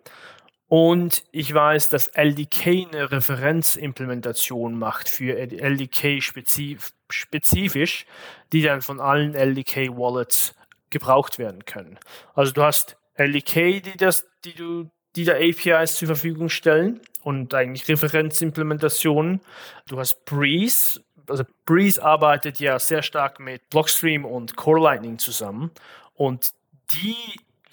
[0.69, 8.07] Und ich weiß, dass LDK eine Referenzimplementation macht für LDK spezif spezifisch,
[8.53, 10.55] die dann von allen LDK-Wallets
[10.91, 11.99] gebraucht werden können.
[12.35, 17.53] Also du hast LDK, die das, die du, die der APIs zur Verfügung stellen und
[17.53, 19.41] eigentlich Referenzimplementationen.
[19.89, 25.71] Du hast Breeze, also Breeze arbeitet ja sehr stark mit Blockstream und Core Lightning zusammen
[26.15, 26.53] und
[26.93, 27.17] die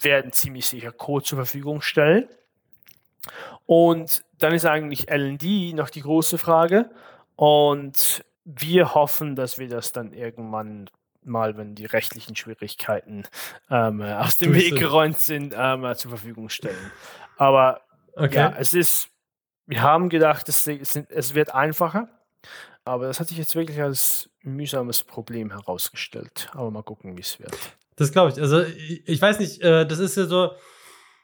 [0.00, 2.28] werden ziemlich sicher Code zur Verfügung stellen.
[3.66, 6.90] Und dann ist eigentlich LND noch die große Frage.
[7.36, 10.88] Und wir hoffen, dass wir das dann irgendwann
[11.22, 13.24] mal, wenn die rechtlichen Schwierigkeiten
[13.70, 16.90] ähm, aus dem Weg geräumt sind, ähm, zur Verfügung stellen.
[17.36, 17.82] Aber
[18.14, 18.36] okay.
[18.36, 19.10] ja, es ist,
[19.66, 22.08] wir haben gedacht, es, es wird einfacher.
[22.88, 26.48] Aber das hat sich jetzt wirklich als mühsames Problem herausgestellt.
[26.52, 27.56] Aber mal gucken, wie es wird.
[27.96, 28.40] Das glaube ich.
[28.40, 28.62] Also
[29.04, 30.52] ich, weiß nicht, äh, das ist ja so.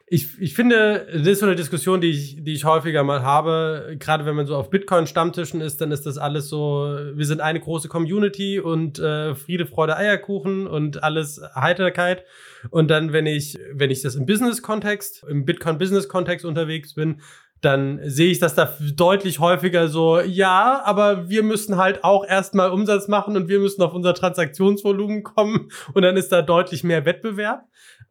[0.07, 3.97] Ich, ich finde, das ist so eine Diskussion, die ich, die ich häufiger mal habe.
[3.99, 7.59] Gerade wenn man so auf Bitcoin-Stammtischen ist, dann ist das alles so, wir sind eine
[7.59, 12.25] große Community und äh, Friede, Freude, Eierkuchen und alles Heiterkeit.
[12.69, 17.23] Und dann, wenn ich, wenn ich das im Business-Kontext, im Bitcoin-Business-Kontext unterwegs bin,
[17.65, 22.71] dann sehe ich das da deutlich häufiger so, ja, aber wir müssen halt auch erstmal
[22.71, 27.05] Umsatz machen und wir müssen auf unser Transaktionsvolumen kommen und dann ist da deutlich mehr
[27.05, 27.67] Wettbewerb.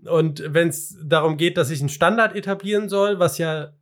[0.06, 3.74] Und wenn es darum geht, dass ich einen Standard etablieren soll, was ja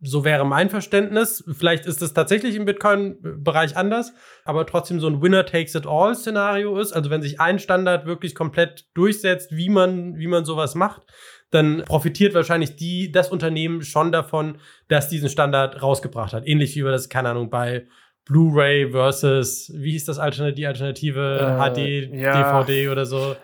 [0.00, 1.42] so wäre mein Verständnis.
[1.56, 4.12] Vielleicht ist es tatsächlich im Bitcoin-Bereich anders,
[4.44, 6.92] aber trotzdem so ein Winner-takes-it-all-Szenario ist.
[6.92, 11.02] Also wenn sich ein Standard wirklich komplett durchsetzt, wie man, wie man sowas macht,
[11.50, 16.46] dann profitiert wahrscheinlich die, das Unternehmen schon davon, dass diesen Standard rausgebracht hat.
[16.46, 17.86] Ähnlich wie wir das, keine Ahnung, bei
[18.24, 22.54] Blu-ray versus, wie hieß das Alternative, die Alternative äh, HD, ja.
[22.54, 23.36] DVD oder so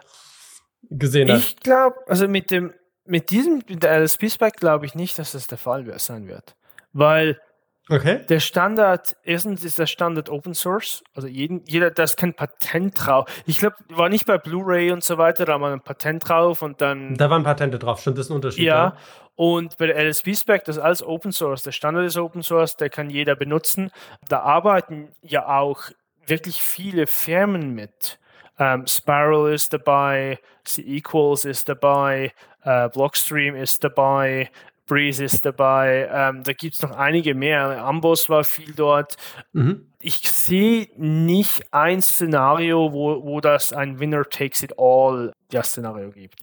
[0.91, 1.38] gesehen hat.
[1.38, 2.73] Ich glaube, also mit dem,
[3.05, 6.57] mit diesem, mit der LSP-Spec glaube ich nicht, dass das der Fall sein wird.
[6.93, 7.41] Weil
[7.92, 8.24] Okay.
[8.26, 12.95] Der Standard, erstens ist der Standard Open Source, also jeden, jeder, da ist kein Patent
[12.97, 13.28] drauf.
[13.45, 16.80] Ich glaube, war nicht bei Blu-ray und so weiter, da war ein Patent drauf und
[16.80, 17.16] dann.
[17.16, 18.64] Da waren Patente drauf, schon das ist ein Unterschied.
[18.64, 18.97] Ja, ja.
[19.36, 21.64] und bei der LSP-Spec, das ist alles Open Source.
[21.64, 23.90] Der Standard ist Open Source, der kann jeder benutzen.
[24.26, 25.82] Da arbeiten ja auch
[26.26, 28.18] wirklich viele Firmen mit.
[28.59, 32.32] Um, ähm, Spiral ist dabei, C-Equals ist dabei,
[32.64, 34.51] uh, Blockstream ist dabei,
[34.93, 37.84] Breeze ist dabei, ähm, da gibt es noch einige mehr.
[37.84, 39.16] Amboss war viel dort.
[39.53, 39.86] Mhm.
[40.01, 46.11] Ich sehe nicht ein Szenario, wo, wo das ein Winner takes it all das Szenario
[46.11, 46.34] gibt.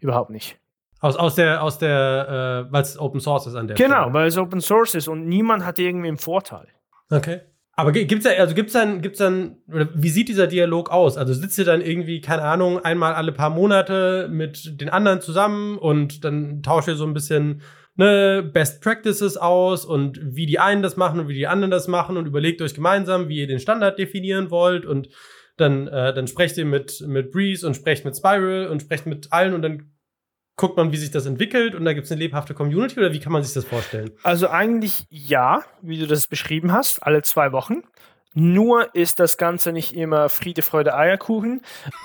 [0.00, 0.58] Überhaupt nicht.
[1.00, 4.14] Aus, aus der, aus der, äh, weil es Open Source ist an der Genau, Stelle.
[4.14, 6.68] weil es Open Source ist und niemand hat irgendwie einen Vorteil.
[7.10, 7.40] Okay.
[7.74, 11.16] Aber gi- gibt's da, also gibt's dann, gibt's dann, oder wie sieht dieser Dialog aus?
[11.16, 15.78] Also sitzt ihr dann irgendwie, keine Ahnung, einmal alle paar Monate mit den anderen zusammen
[15.78, 17.62] und dann tauscht ihr so ein bisschen
[18.02, 21.88] ne, Best Practices aus und wie die einen das machen und wie die anderen das
[21.88, 25.08] machen und überlegt euch gemeinsam, wie ihr den Standard definieren wollt und
[25.56, 29.32] dann, äh, dann sprecht ihr mit, mit Breeze und sprecht mit Spiral und sprecht mit
[29.32, 29.92] allen und dann
[30.56, 33.32] guckt man, wie sich das entwickelt und da gibt's eine lebhafte Community oder wie kann
[33.32, 34.10] man sich das vorstellen?
[34.22, 37.82] Also eigentlich ja, wie du das beschrieben hast, alle zwei Wochen.
[38.34, 41.60] Nur ist das Ganze nicht immer Friede, Freude, Eierkuchen.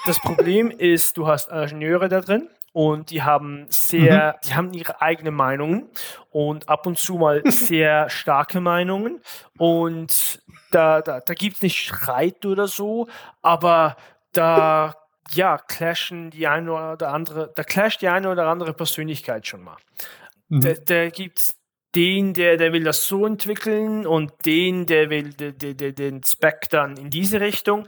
[0.06, 5.02] Das Problem ist, du hast Ingenieure da drin und die haben sehr, die haben ihre
[5.02, 5.90] eigenen Meinungen
[6.30, 9.20] und ab und zu mal sehr starke Meinungen
[9.58, 13.08] und da, da, da gibt es nicht Streit oder so,
[13.42, 13.98] aber
[14.32, 14.94] da
[15.32, 19.78] ja, clashen die eine oder andere, da clasht die eine oder andere Persönlichkeit schon mal.
[20.50, 21.58] Da, da gibt's
[21.96, 26.24] den, der, der will das so entwickeln und den, der will de, de, de, den
[26.24, 27.88] Spec dann in diese Richtung.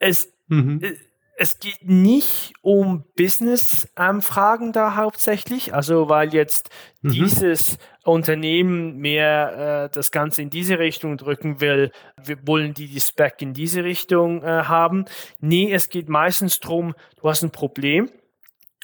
[0.00, 0.80] Es, Mhm.
[0.82, 0.96] äh,
[1.42, 6.70] es geht nicht um Business-Fragen da hauptsächlich, also weil jetzt
[7.00, 7.10] Mhm.
[7.10, 13.00] dieses Unternehmen mehr äh, das Ganze in diese Richtung drücken will, wir wollen die die
[13.00, 15.06] Spec in diese Richtung äh, haben.
[15.40, 18.08] Nee, es geht meistens drum, du hast ein Problem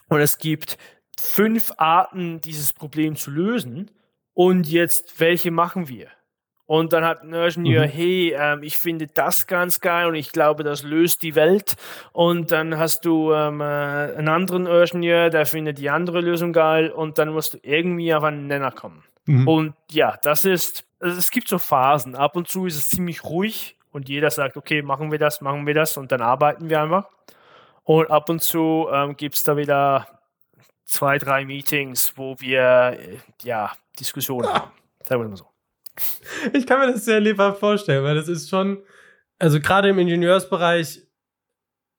[0.09, 0.79] und es gibt
[1.17, 3.93] fünf Arten, dieses Problem zu lösen.
[4.35, 6.09] Und jetzt, welche machen wir?
[6.69, 7.91] Und dann hat ein Ingenieur, Mhm.
[7.91, 11.77] hey, ähm, ich finde das ganz geil und ich glaube, das löst die Welt.
[12.13, 16.91] Und dann hast du ähm, äh, einen anderen Ingenieur, der findet die andere Lösung geil
[16.91, 19.03] und dann musst du irgendwie auf einen Nenner kommen.
[19.25, 19.49] Mhm.
[19.49, 22.15] Und ja, das ist, also es gibt so Phasen.
[22.15, 25.67] Ab und zu ist es ziemlich ruhig und jeder sagt, okay, machen wir das, machen
[25.67, 27.09] wir das und dann arbeiten wir einfach.
[27.85, 30.07] Und ab und zu ähm, gibt es da wieder
[30.85, 34.71] zwei, drei Meetings, wo wir äh, ja Diskussionen haben.
[35.03, 35.48] Sagen wir mal so.
[36.53, 38.83] Ich kann mir das sehr lebhaft vorstellen, weil das ist schon,
[39.39, 41.03] also gerade im Ingenieursbereich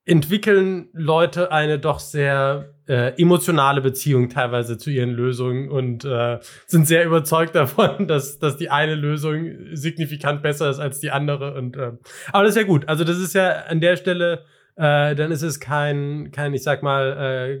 [0.04, 6.86] entwickeln Leute eine doch sehr äh, emotionale Beziehung teilweise zu ihren Lösungen und äh, sind
[6.86, 11.54] sehr überzeugt davon, dass, dass die eine Lösung signifikant besser ist als die andere.
[11.54, 11.92] Und, äh,
[12.32, 12.88] aber das ist ja gut.
[12.88, 14.44] Also das ist ja an der Stelle,
[14.76, 17.60] äh, dann ist es kein, kein ich sag mal,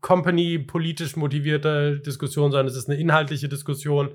[0.00, 4.10] Company politisch motivierte Diskussion, sondern es ist eine inhaltliche Diskussion.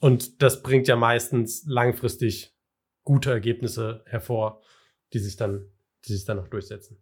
[0.00, 2.54] Und das bringt ja meistens langfristig
[3.04, 4.62] gute Ergebnisse hervor,
[5.12, 5.70] die sich dann,
[6.06, 6.98] die sich dann auch durchsetzen.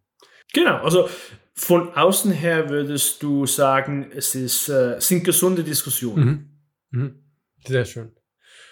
[0.53, 1.09] Genau, also
[1.55, 6.59] von außen her würdest du sagen, es ist, äh, sind gesunde Diskussionen.
[6.91, 7.01] Mhm.
[7.01, 7.25] Mhm.
[7.67, 8.13] Sehr schön.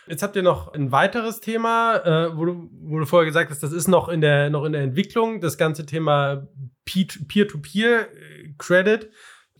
[0.06, 3.62] Jetzt habt ihr noch ein weiteres Thema, äh, wo, du, wo du vorher gesagt hast,
[3.62, 6.48] das ist noch in der, noch in der Entwicklung, das ganze Thema
[6.84, 9.10] Pe- Peer-to-Peer-Credit.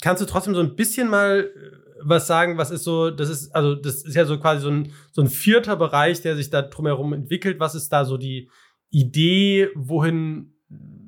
[0.03, 3.55] Kannst du trotzdem so ein bisschen mal äh, was sagen, was ist so, das ist,
[3.55, 6.63] also das ist ja so quasi so ein, so ein vierter Bereich, der sich da
[6.63, 7.61] drumherum entwickelt.
[7.61, 8.51] Was ist da so die
[8.91, 10.55] Idee, wohin,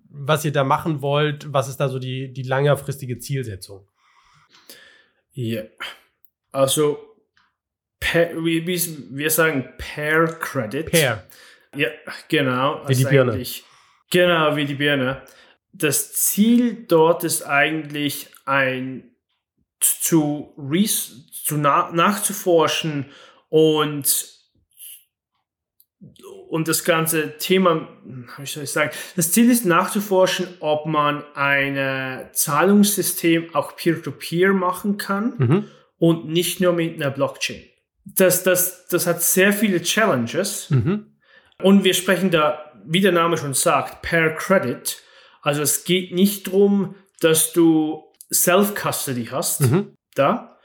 [0.08, 1.52] was ihr da machen wollt?
[1.52, 3.88] Was ist da so die, die längerfristige Zielsetzung?
[5.32, 5.62] Ja.
[6.52, 6.98] Also,
[7.98, 10.90] per, wie, wir sagen Per Credit.
[10.90, 11.24] Pair.
[11.74, 11.88] Ja,
[12.28, 12.82] genau.
[12.86, 13.42] Wie die also Birne.
[14.10, 15.22] Genau, wie die Birne.
[15.72, 19.13] Das Ziel dort ist eigentlich ein
[19.80, 20.54] zu,
[21.44, 23.06] zu na, nachzuforschen
[23.48, 24.30] und
[26.48, 27.88] und das ganze Thema,
[28.38, 34.98] wie soll ich sagen, das Ziel ist nachzuforschen, ob man ein Zahlungssystem auch peer-to-peer machen
[34.98, 35.68] kann Mhm.
[35.98, 37.62] und nicht nur mit einer Blockchain.
[38.04, 40.68] Das, das, das hat sehr viele Challenges.
[40.70, 41.16] Mhm.
[41.62, 45.02] Und wir sprechen da, wie der Name schon sagt, per Credit.
[45.40, 48.04] Also es geht nicht darum, dass du
[48.34, 49.96] Self-Custody hast, Mhm.
[50.14, 50.58] da,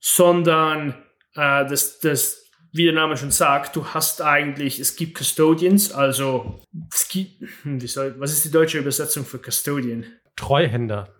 [0.00, 0.90] sondern
[1.34, 2.38] äh, das, das,
[2.72, 6.60] wie der Name schon sagt, du hast eigentlich, es gibt Custodians, also
[6.92, 10.06] es gibt, hm, soll, was ist die deutsche Übersetzung für Custodian?
[10.36, 11.14] Treuhänder.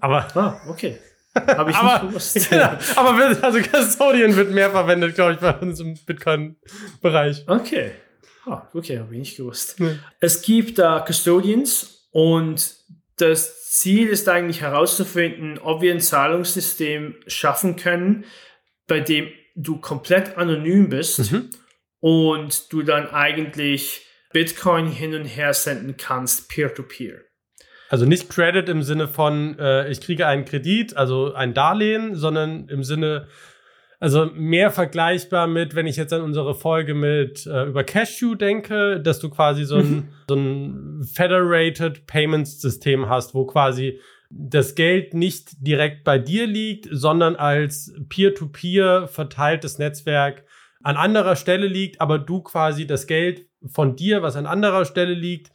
[0.00, 0.98] Aber, Ah, okay.
[1.34, 2.34] Habe ich aber, nicht gewusst.
[2.50, 7.44] genau, aber also Custodian wird mehr verwendet, glaube ich, bei uns im Bitcoin-Bereich.
[7.46, 7.92] Okay.
[8.44, 9.80] Ah, okay, habe ich nicht gewusst.
[9.80, 9.98] Nee.
[10.20, 12.74] Es gibt da Custodians und
[13.16, 18.24] das Ziel ist eigentlich herauszufinden, ob wir ein Zahlungssystem schaffen können,
[18.86, 21.50] bei dem du komplett anonym bist Mhm.
[22.00, 27.20] und du dann eigentlich Bitcoin hin und her senden kannst, peer-to-peer.
[27.90, 32.68] Also nicht Credit im Sinne von, äh, ich kriege einen Kredit, also ein Darlehen, sondern
[32.70, 33.28] im Sinne,
[34.02, 38.98] also mehr vergleichbar mit, wenn ich jetzt an unsere Folge mit äh, über Cashew denke,
[39.00, 45.14] dass du quasi so ein, so ein Federated Payments System hast, wo quasi das Geld
[45.14, 50.46] nicht direkt bei dir liegt, sondern als Peer-to-Peer verteiltes Netzwerk
[50.82, 55.14] an anderer Stelle liegt, aber du quasi das Geld von dir, was an anderer Stelle
[55.14, 55.52] liegt,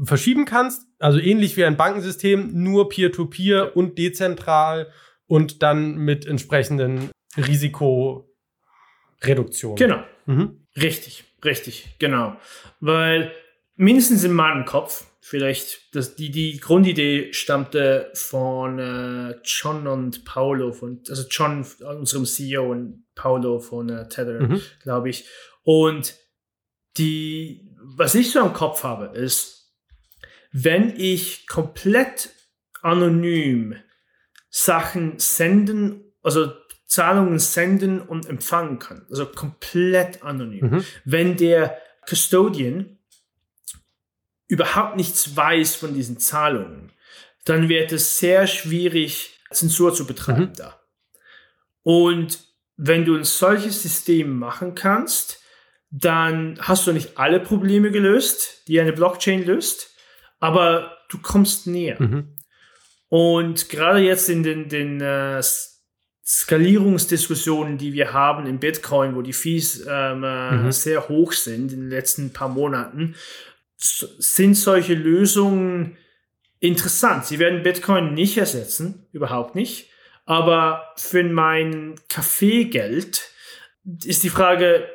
[0.00, 0.86] verschieben kannst.
[1.00, 4.92] Also ähnlich wie ein Bankensystem, nur peer-to-peer und dezentral
[5.26, 9.76] und dann mit entsprechenden Risikoreduktionen.
[9.76, 10.04] Genau.
[10.26, 10.66] Mhm.
[10.76, 12.36] Richtig, richtig, genau.
[12.80, 13.32] Weil
[13.76, 20.72] mindestens in meinem Kopf, vielleicht, das, die, die Grundidee stammte von äh, John und Paolo,
[20.72, 21.64] von, also John,
[21.98, 24.60] unserem CEO und Paolo von äh, Tether, Mhm.
[24.82, 25.26] glaube ich.
[25.62, 26.14] Und
[26.96, 29.72] die, was ich so im Kopf habe, ist,
[30.52, 32.30] wenn ich komplett
[32.82, 33.76] anonym
[34.50, 36.52] Sachen senden, also
[36.94, 40.70] Zahlungen senden und empfangen kann, also komplett anonym.
[40.70, 40.84] Mhm.
[41.04, 41.76] Wenn der
[42.08, 42.98] Custodian
[44.46, 46.92] überhaupt nichts weiß von diesen Zahlungen,
[47.44, 50.54] dann wird es sehr schwierig, Zensur zu betreiben Mhm.
[50.54, 50.80] da.
[51.82, 52.38] Und
[52.76, 55.40] wenn du ein solches System machen kannst,
[55.90, 59.90] dann hast du nicht alle Probleme gelöst, die eine Blockchain löst,
[60.38, 62.00] aber du kommst näher.
[62.00, 62.36] Mhm.
[63.08, 65.40] Und gerade jetzt in den, den äh,
[66.26, 70.72] Skalierungsdiskussionen, die wir haben in Bitcoin, wo die Fees ähm, äh, Mhm.
[70.72, 73.14] sehr hoch sind in den letzten paar Monaten,
[73.76, 75.98] sind solche Lösungen
[76.60, 77.26] interessant.
[77.26, 79.90] Sie werden Bitcoin nicht ersetzen, überhaupt nicht.
[80.24, 83.28] Aber für mein Kaffeegeld
[84.04, 84.88] ist die Frage,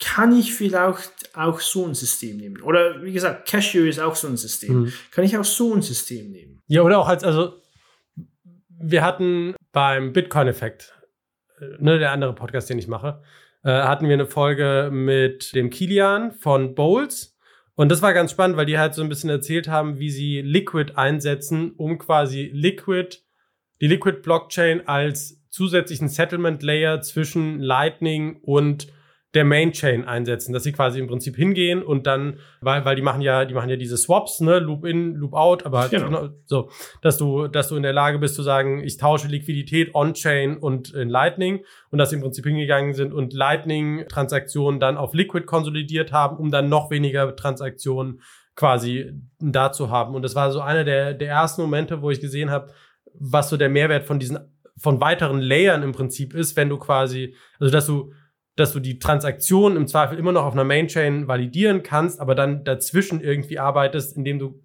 [0.00, 2.60] kann ich vielleicht auch so ein System nehmen?
[2.62, 4.80] Oder wie gesagt, Cashew ist auch so ein System.
[4.82, 4.92] Mhm.
[5.12, 6.60] Kann ich auch so ein System nehmen?
[6.66, 7.62] Ja, oder auch als, also,
[8.68, 10.94] wir hatten beim Bitcoin-Effekt,
[11.60, 13.22] äh, ne, der andere Podcast, den ich mache,
[13.64, 17.36] äh, hatten wir eine Folge mit dem Kilian von Bowls.
[17.74, 20.42] Und das war ganz spannend, weil die halt so ein bisschen erzählt haben, wie sie
[20.42, 23.18] Liquid einsetzen, um quasi Liquid,
[23.80, 28.88] die Liquid Blockchain als zusätzlichen Settlement Layer zwischen Lightning und
[29.34, 33.02] der Main Chain einsetzen, dass sie quasi im Prinzip hingehen und dann, weil, weil die
[33.02, 36.28] machen ja, die machen ja diese Swaps, ne, Loop in, Loop out, aber halt Genau.
[36.44, 36.68] so,
[37.00, 40.92] dass du, dass du in der Lage bist zu sagen, ich tausche Liquidität on-chain und
[40.92, 46.12] in Lightning und dass sie im Prinzip hingegangen sind und Lightning-Transaktionen dann auf Liquid konsolidiert
[46.12, 48.20] haben, um dann noch weniger Transaktionen
[48.54, 50.14] quasi da zu haben.
[50.14, 52.70] Und das war so einer der, der ersten Momente, wo ich gesehen habe,
[53.14, 54.38] was so der Mehrwert von diesen,
[54.76, 58.12] von weiteren Layern im Prinzip ist, wenn du quasi, also dass du
[58.56, 62.64] dass du die Transaktion im Zweifel immer noch auf einer Main-Chain validieren kannst, aber dann
[62.64, 64.62] dazwischen irgendwie arbeitest, indem du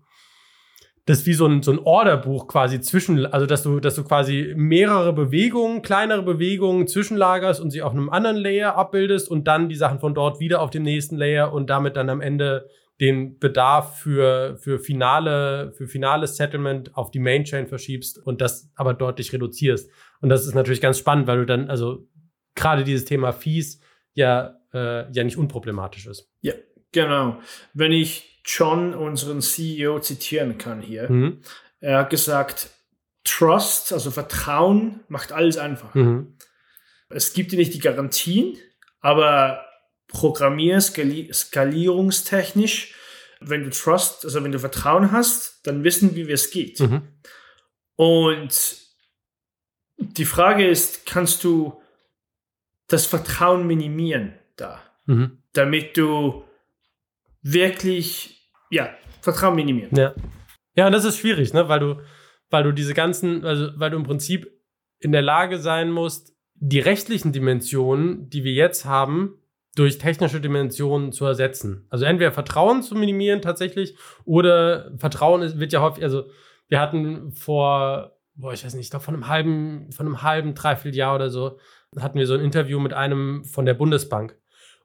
[1.08, 4.54] das wie so ein, so ein Orderbuch quasi zwischen, also dass du, dass du quasi
[4.58, 9.76] mehrere Bewegungen, kleinere Bewegungen zwischenlagerst und sie auf einem anderen Layer abbildest und dann die
[9.76, 12.68] Sachen von dort wieder auf dem nächsten Layer und damit dann am Ende
[13.00, 18.70] den Bedarf für, für finale, für finales Settlement auf die Main Chain verschiebst und das
[18.76, 19.90] aber deutlich reduzierst.
[20.20, 22.08] Und das ist natürlich ganz spannend, weil du dann, also
[22.58, 23.80] gerade dieses Thema Fees
[24.14, 26.30] ja, äh, ja nicht unproblematisch ist.
[26.42, 26.54] Ja,
[26.92, 27.40] genau.
[27.74, 31.42] Wenn ich John, unseren CEO, zitieren kann hier, Mhm.
[31.80, 32.70] er hat gesagt,
[33.24, 35.94] Trust, also Vertrauen, macht alles einfach.
[35.96, 36.38] Mhm.
[37.10, 38.58] Es gibt dir nicht die Garantien,
[39.02, 39.64] aber
[40.08, 42.96] Programmier, skali skalierungstechnisch,
[43.42, 46.80] wenn du Trust, also wenn du Vertrauen hast, dann wissen wir, wie es geht.
[46.80, 47.02] Mhm.
[47.98, 48.78] Und
[49.98, 51.82] die Frage ist, kannst du
[52.88, 55.40] das Vertrauen minimieren da, Mhm.
[55.54, 56.44] damit du
[57.42, 58.90] wirklich, ja,
[59.22, 59.96] Vertrauen minimieren.
[59.96, 60.14] Ja.
[60.76, 61.68] Ja, und das ist schwierig, ne?
[61.70, 61.96] Weil du,
[62.50, 64.48] weil du diese ganzen, also weil du im Prinzip
[65.00, 69.36] in der Lage sein musst, die rechtlichen Dimensionen, die wir jetzt haben,
[69.76, 71.86] durch technische Dimensionen zu ersetzen.
[71.90, 76.30] Also entweder Vertrauen zu minimieren tatsächlich oder Vertrauen wird ja häufig, also
[76.68, 80.56] wir hatten vor, boah, ich weiß nicht, ich glaube von einem halben, von einem halben,
[80.56, 81.60] dreiviertel Jahr oder so,
[82.00, 84.38] hatten wir so ein Interview mit einem von der Bundesbank.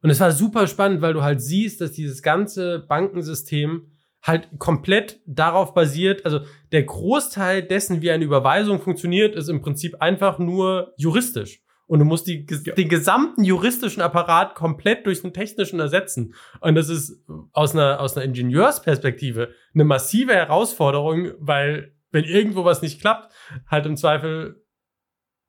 [0.03, 3.93] Und es war super spannend, weil du halt siehst, dass dieses ganze Bankensystem
[4.23, 6.41] halt komplett darauf basiert, also
[6.71, 11.61] der Großteil dessen, wie eine Überweisung funktioniert, ist im Prinzip einfach nur juristisch.
[11.87, 12.75] Und du musst die, Ja.
[12.75, 16.35] den gesamten juristischen Apparat komplett durch einen technischen ersetzen.
[16.61, 17.21] Und das ist
[17.53, 23.33] aus einer, aus einer Ingenieursperspektive eine massive Herausforderung, weil wenn irgendwo was nicht klappt,
[23.67, 24.62] halt im Zweifel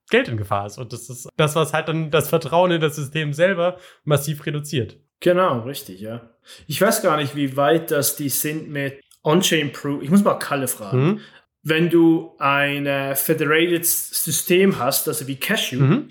[0.10, 0.78] Geld in Gefahr ist.
[0.78, 4.98] Und das ist das, was halt dann das Vertrauen in das System selber massiv reduziert.
[5.20, 6.30] Genau, richtig, ja.
[6.68, 10.04] Ich weiß gar nicht, wie weit das die sind mit On-Chain Proof.
[10.04, 11.06] Ich muss mal Kalle fragen.
[11.06, 11.20] Mhm.
[11.62, 16.10] Wenn du ein äh, Federated System hast, also wie Cashew, Mhm.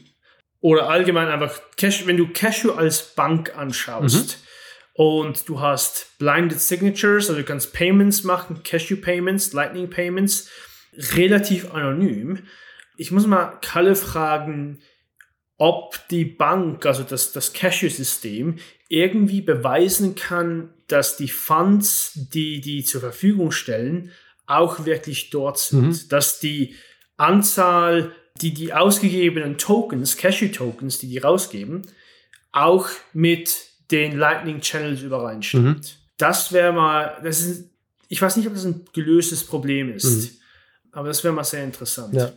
[0.60, 4.38] oder allgemein einfach Cash, wenn du Cashew als Bank anschaust
[4.94, 10.48] und du hast blinded signatures, also du kannst Payments machen, Cashew Payments, Lightning Payments,
[11.14, 12.38] relativ anonym.
[12.96, 14.78] Ich muss mal Kalle fragen,
[15.56, 22.84] ob die Bank, also das, das Cashew-System, irgendwie beweisen kann, dass die Funds, die die
[22.84, 24.10] zur Verfügung stellen,
[24.46, 25.88] auch wirklich dort sind.
[25.88, 26.08] Mhm.
[26.08, 26.74] Dass die
[27.16, 31.82] Anzahl, die die ausgegebenen Tokens, Cashew-Tokens, die die rausgeben,
[32.50, 33.54] auch mit
[33.90, 35.64] den Lightning Channels übereinstimmt.
[35.64, 35.80] Mhm.
[36.18, 37.70] Das wäre mal, das ist,
[38.08, 40.38] ich weiß nicht, ob das ein gelöstes Problem ist,
[40.92, 42.12] aber das wäre mal sehr interessant.
[42.12, 42.18] Mhm.
[42.18, 42.32] Ja.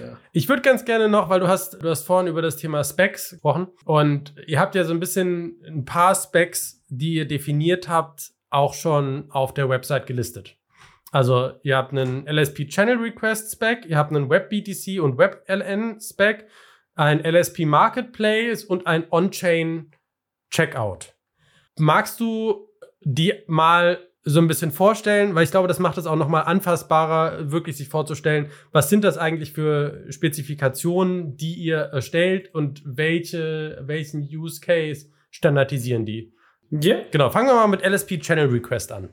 [0.00, 0.18] Ja.
[0.32, 3.30] Ich würde ganz gerne noch, weil du hast, du hast vorhin über das Thema Specs
[3.30, 8.32] gesprochen und ihr habt ja so ein bisschen ein paar Specs, die ihr definiert habt,
[8.50, 10.56] auch schon auf der Website gelistet.
[11.10, 16.46] Also ihr habt einen LSP Channel Request Spec, ihr habt einen WebBTC und WebLN Spec,
[16.94, 19.92] ein LSP Marketplace und ein On-Chain
[20.50, 21.14] Checkout.
[21.78, 22.68] Magst du
[23.00, 26.42] die mal so ein bisschen vorstellen, weil ich glaube, das macht es auch noch mal
[26.42, 33.78] anfassbarer, wirklich sich vorzustellen, was sind das eigentlich für Spezifikationen, die ihr erstellt und welche,
[33.82, 36.32] welchen Use Case standardisieren die?
[36.70, 39.08] Ja, Genau, fangen wir mal mit LSP Channel Request an.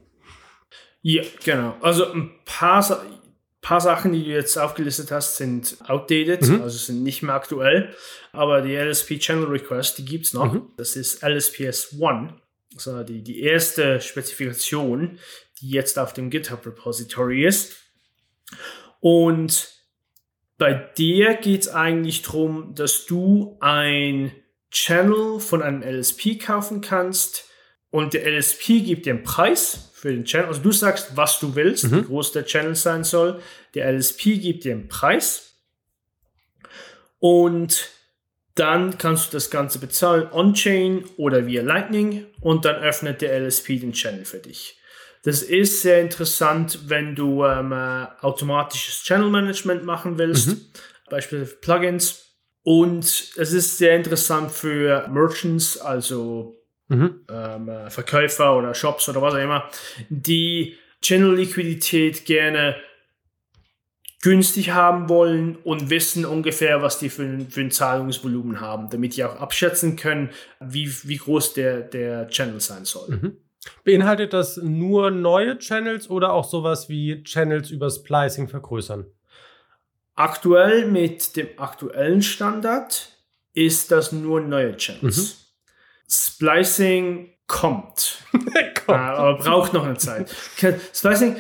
[1.02, 1.76] Ja, genau.
[1.82, 2.84] Also ein paar,
[3.62, 6.62] paar Sachen, die du jetzt aufgelistet hast, sind outdated, Mhm.
[6.62, 7.94] also sind nicht mehr aktuell.
[8.34, 10.52] Aber die LSP Channel Request, die gibt's noch.
[10.54, 10.64] Mhm.
[10.78, 12.34] Das ist LSPS 1,
[12.76, 15.20] also die, die erste Spezifikation,
[15.62, 17.76] die jetzt auf dem GitHub Repository ist.
[19.00, 19.70] Und
[20.58, 24.32] bei dir geht's eigentlich darum, dass du ein
[24.72, 27.46] Channel von einem LSP kaufen kannst
[27.92, 30.48] und der LSP gibt dir einen Preis für den Channel.
[30.48, 31.98] Also du sagst, was du willst, Mhm.
[31.98, 33.42] wie groß der Channel sein soll.
[33.74, 35.62] Der LSP gibt dir einen Preis
[37.20, 37.90] und
[38.56, 43.80] dann kannst du das Ganze bezahlen on-chain oder via Lightning und dann öffnet der LSP
[43.80, 44.78] den Channel für dich.
[45.24, 50.62] Das ist sehr interessant, wenn du ähm, äh, automatisches Channel Management machen willst, Mhm.
[51.10, 52.22] beispielsweise Plugins.
[52.64, 56.56] Und es ist sehr interessant für Merchants, also
[56.88, 57.22] Mhm.
[57.30, 59.70] ähm, äh, Verkäufer oder Shops oder was auch immer,
[60.10, 62.76] die Channel-Liquidität gerne
[64.26, 69.16] günstig haben wollen und wissen ungefähr, was die für, ein- für ein Zahlungsvolumen haben, damit
[69.16, 73.10] die auch abschätzen können, wie, wie groß der, der Channel sein soll.
[73.10, 73.38] Mhm.
[73.84, 79.06] Beinhaltet das nur neue Channels oder auch sowas wie Channels über Splicing vergrößern?
[80.16, 83.12] Aktuell mit dem aktuellen Standard
[83.54, 85.54] ist das nur neue Channels.
[86.10, 88.18] Splicing kommt.
[88.88, 90.30] Ja, aber braucht noch eine Zeit.
[90.94, 91.38] Splicing,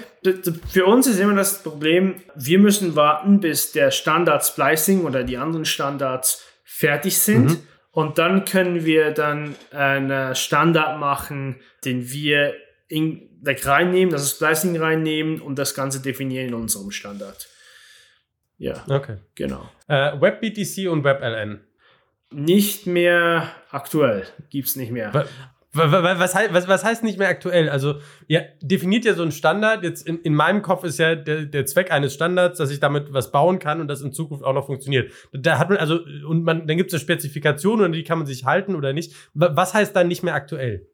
[0.67, 5.37] für uns ist immer das Problem, wir müssen warten, bis der Standard Splicing oder die
[5.37, 7.45] anderen Standards fertig sind.
[7.45, 7.59] Mhm.
[7.91, 12.53] Und dann können wir dann einen Standard machen, den wir
[12.87, 17.47] in, like reinnehmen, das Splicing reinnehmen und das Ganze definieren in unserem Standard.
[18.57, 19.17] Ja, Okay.
[19.35, 19.69] genau.
[19.87, 21.61] Äh, WebBTC und WebLN.
[22.31, 25.25] Nicht mehr aktuell, gibt's nicht mehr.
[25.75, 27.69] Wa- wa- wa- Was, was, was heißt nicht mehr aktuell?
[27.69, 27.95] Also,
[28.27, 29.83] ihr definiert ja so einen Standard.
[29.83, 33.11] Jetzt in, in meinem Kopf ist ja der, der Zweck eines Standards, dass ich damit
[33.13, 35.11] was bauen kann und das in Zukunft auch noch funktioniert.
[35.33, 38.25] Da hat man also, und man, dann gibt es eine Spezifikation und die kann man
[38.27, 39.13] sich halten oder nicht.
[39.33, 40.87] Wa- Was heißt dann nicht mehr aktuell?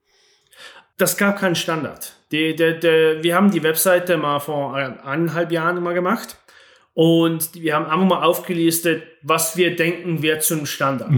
[0.98, 2.14] Das gab keinen Standard.
[2.32, 6.38] Die, die, die, wir haben die Webseite mal vor eineinhalb Jahren mal gemacht
[6.94, 11.10] und wir haben einfach mal aufgelistet, was wir denken wird zum Standard.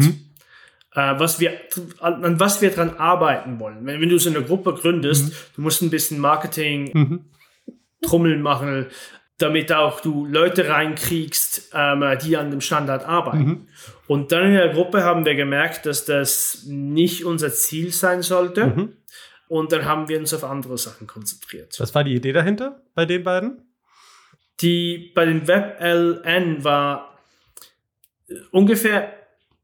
[0.96, 1.54] Äh, was wir,
[2.00, 3.86] an, was wir dran arbeiten wollen.
[3.86, 7.26] Wenn, wenn du so eine Gruppe gründest, du musst ein bisschen Marketing, Mhm.
[8.04, 8.88] Trommeln machen,
[9.38, 13.46] damit auch du Leute reinkriegst, ähm, die an dem Standard arbeiten.
[13.46, 13.68] Mhm.
[14.08, 18.68] Und dann in der Gruppe haben wir gemerkt, dass das nicht unser Ziel sein sollte.
[18.68, 18.98] Mhm.
[19.48, 21.76] Und dann haben wir uns auf andere Sachen konzentriert.
[21.80, 23.62] Was war die Idee dahinter bei den beiden?
[24.62, 27.18] Die bei den WebLN war
[28.28, 29.14] äh, ungefähr,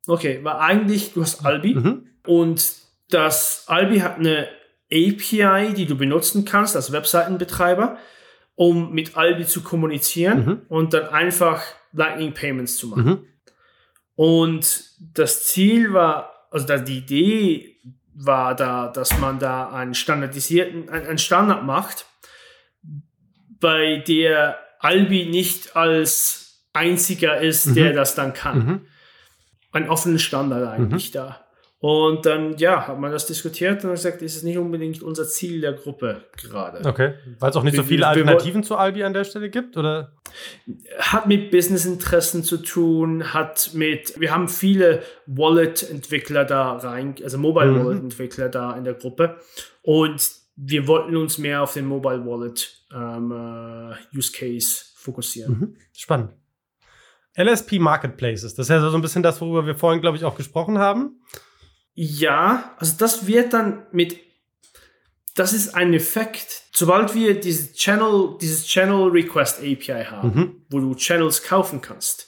[0.09, 2.07] okay, war eigentlich, du hast Albi Mhm.
[2.25, 2.73] und
[3.09, 4.47] das Albi hat eine
[4.91, 7.97] API, die du benutzen kannst als Webseitenbetreiber,
[8.55, 10.61] um mit Albi zu kommunizieren Mhm.
[10.67, 11.61] und dann einfach
[11.93, 13.03] Lightning Payments zu machen.
[13.05, 13.25] Mhm.
[14.15, 14.83] Und
[15.13, 17.77] das Ziel war, also die Idee
[18.13, 22.05] war da, dass man da einen standardisierten, ein- einen Standard macht,
[23.59, 27.73] bei der Albi nicht als einziger ist, Mhm.
[27.75, 28.81] der das dann kann.
[29.71, 29.75] Mhm.
[29.83, 31.45] Ein offener Standard eigentlich da.
[31.81, 35.71] Und dann, ja, hat man das diskutiert und gesagt, ist nicht unbedingt unser Ziel der
[35.71, 36.85] Gruppe gerade.
[36.85, 37.13] Okay.
[37.39, 39.49] Weil es auch nicht so Wir- viele wir- wir Alternativen zu Albi an der Stelle
[39.49, 40.11] gibt, oder?
[40.99, 47.71] hat mit Businessinteressen zu tun, hat mit, wir haben viele Wallet-Entwickler da rein, also Mobile
[47.71, 48.09] Mhm.
[48.51, 49.37] Da in der Gruppe
[49.81, 55.53] und wir wollten uns mehr auf den Mobile Wallet ähm, äh, Use Case fokussieren.
[55.59, 55.75] Mhm.
[55.93, 56.31] Spannend.
[57.37, 60.35] LSP Marketplaces, das ist ja so ein bisschen das, worüber wir vorhin, glaube ich, auch
[60.35, 61.21] gesprochen haben.
[61.93, 64.17] Ja, also das wird dann mit,
[65.35, 70.65] das ist ein Effekt, sobald wir dieses Channel, dieses Channel Request API haben, Mhm.
[70.69, 72.27] wo du Channels kaufen kannst,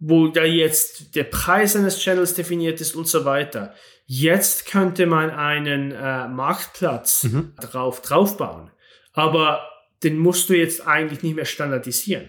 [0.00, 3.74] wo da jetzt der Preis eines Channels definiert ist und so weiter.
[4.06, 7.54] Jetzt könnte man einen äh, Marktplatz Mhm.
[7.60, 8.70] drauf draufbauen,
[9.12, 9.68] aber
[10.02, 12.28] den musst du jetzt eigentlich nicht mehr standardisieren.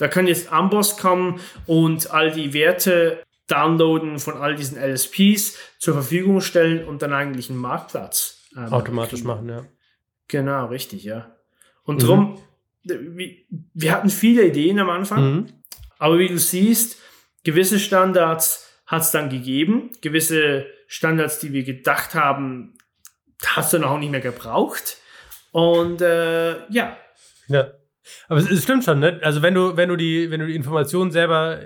[0.00, 5.94] Da kann jetzt Amboss kommen und all die Werte downloaden von all diesen LSPs zur
[5.94, 9.26] Verfügung stellen und dann eigentlich einen Marktplatz ähm, Automatisch kriegen.
[9.26, 9.64] machen, ja.
[10.28, 11.36] Genau, richtig, ja.
[11.84, 12.06] Und Mhm.
[12.06, 12.42] drum,
[12.84, 15.46] wir, hatten viele Ideen am Anfang, Mhm.
[15.98, 16.98] aber wie du siehst,
[17.44, 22.74] gewisse Standards hat es dann gegeben, gewisse Standards, die wir gedacht haben,
[23.44, 24.96] hast du auch nicht mehr gebraucht.
[25.52, 26.96] Und äh, ja,
[27.48, 27.72] Ja.
[28.28, 29.20] Aber es, es stimmt schon, ne?
[29.22, 31.60] Also wenn du, wenn du die, wenn du die Informationen selber,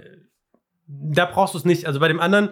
[0.87, 1.87] da brauchst du es nicht.
[1.87, 2.51] Also bei dem anderen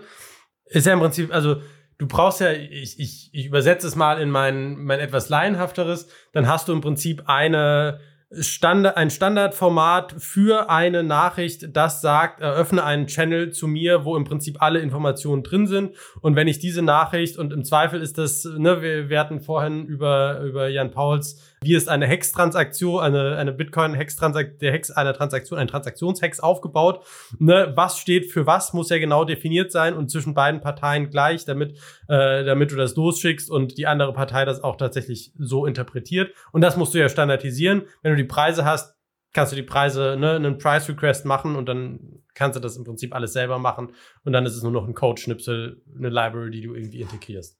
[0.66, 1.56] ist ja im Prinzip, also
[1.98, 6.48] du brauchst ja, ich, ich, ich übersetze es mal in mein, mein etwas laienhafteres, dann
[6.48, 8.00] hast du im Prinzip eine
[8.40, 14.24] Standard, ein Standardformat für eine Nachricht, das sagt, eröffne einen Channel zu mir, wo im
[14.24, 15.94] Prinzip alle Informationen drin sind.
[16.22, 19.84] Und wenn ich diese Nachricht, und im Zweifel ist das, ne, wir, wir hatten vorhin
[19.84, 25.58] über, über Jan Pauls, wie ist eine Hex-Transaktion, eine, eine Bitcoin-Hex-Transaktion, der Hex einer Transaktion,
[25.58, 27.04] ein Transaktionshex aufgebaut.
[27.38, 31.44] Ne, was steht für was, muss ja genau definiert sein und zwischen beiden Parteien gleich,
[31.44, 36.34] damit, äh, damit du das losschickst und die andere Partei das auch tatsächlich so interpretiert.
[36.52, 37.82] Und das musst du ja standardisieren.
[38.02, 38.96] Wenn du die Preise hast,
[39.32, 42.84] kannst du die Preise, ne, einen Price Request machen und dann kannst du das im
[42.84, 43.94] Prinzip alles selber machen.
[44.24, 47.58] Und dann ist es nur noch ein Code-Schnipsel, eine Library, die du irgendwie integrierst.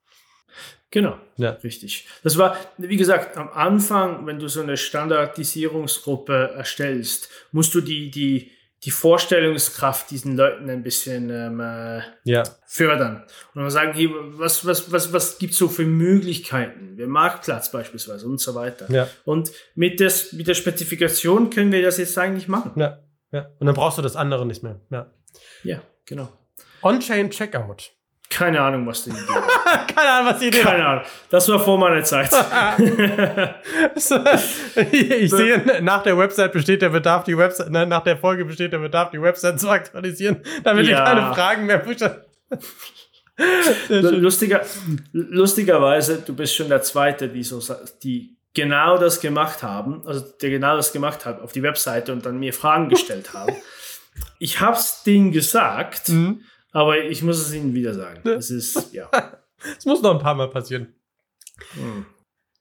[0.91, 1.19] Genau.
[1.37, 1.51] Ja.
[1.65, 2.07] Richtig.
[2.23, 8.11] Das war, wie gesagt, am Anfang, wenn du so eine Standardisierungsgruppe erstellst, musst du die,
[8.11, 8.51] die,
[8.85, 12.43] die Vorstellungskraft diesen Leuten ein bisschen ähm, äh, Ja.
[12.67, 13.25] fördern.
[13.55, 16.97] Und dann sagen, hey, was, was, was, was gibt's so für Möglichkeiten?
[16.97, 18.91] Der Marktplatz beispielsweise und so weiter.
[18.91, 19.09] Ja.
[19.25, 22.73] Und mit, des, mit der Spezifikation können wir das jetzt eigentlich machen.
[22.77, 22.99] Ja.
[23.31, 23.49] Ja.
[23.59, 24.81] Und dann brauchst du das andere nicht mehr.
[24.91, 25.11] Ja.
[25.63, 26.29] Ja, genau.
[26.83, 27.93] On-Chain Checkout.
[28.39, 29.87] Keine Ahnung, was die Idee war.
[29.87, 30.61] Keine Ahnung, was die Idee.
[30.61, 31.05] Keine Ahnung.
[31.31, 32.31] Das war vor meiner Zeit.
[34.93, 38.73] ich sehe, nach der Website besteht der Bedarf, die Website, ne, nach der Folge besteht
[38.73, 40.99] der Bedarf, die Website zu aktualisieren, damit Ja.
[40.99, 42.25] ich keine Fragen mehr pushe.
[43.89, 44.61] Lustiger,
[45.13, 47.61] lustigerweise, du bist schon der Zweite, die, so,
[48.03, 52.27] die genau das gemacht haben, also der genau das gemacht hat auf die Webseite und
[52.27, 53.55] dann mir Fragen gestellt haben.
[54.39, 56.43] Ich hab's denen gesagt, Mhm.
[56.73, 58.29] Aber ich muss es ihnen wieder sagen.
[58.29, 59.09] Es ist, ja.
[59.77, 60.93] Das muss noch ein paar Mal passieren.
[61.75, 62.05] Hm.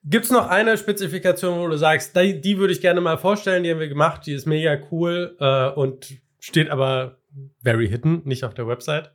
[0.03, 3.64] Gibt es noch eine Spezifikation, wo du sagst, die, die würde ich gerne mal vorstellen,
[3.64, 7.18] die haben wir gemacht, die ist mega cool äh, und steht aber
[7.64, 9.12] very hidden, nicht auf der Website?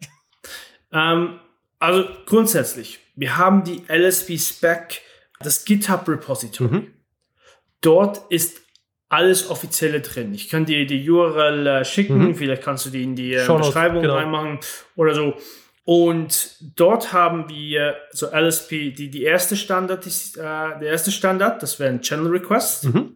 [0.92, 1.38] Ähm,
[1.78, 5.00] also grundsätzlich, wir haben die LSP Spec,
[5.40, 6.74] das GitHub Repository.
[6.74, 6.86] Mhm.
[7.80, 8.65] Dort ist
[9.08, 10.34] alles Offizielle drin.
[10.34, 12.34] Ich kann dir die URL äh, schicken, Mhm.
[12.34, 14.14] vielleicht kannst du die in die äh, Beschreibung genau.
[14.16, 14.58] reinmachen
[14.96, 15.34] oder so.
[15.84, 21.62] Und dort haben wir so LSP, die, die erste Standard, ist, äh, der erste Standard,
[21.62, 22.82] das wären Channel Requests.
[22.84, 23.14] Mhm.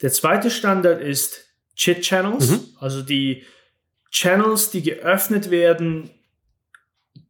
[0.00, 1.46] Der zweite Standard ist
[1.76, 2.60] Chit Channels, Mhm.
[2.78, 3.44] also die
[4.10, 6.10] Channels, die geöffnet werden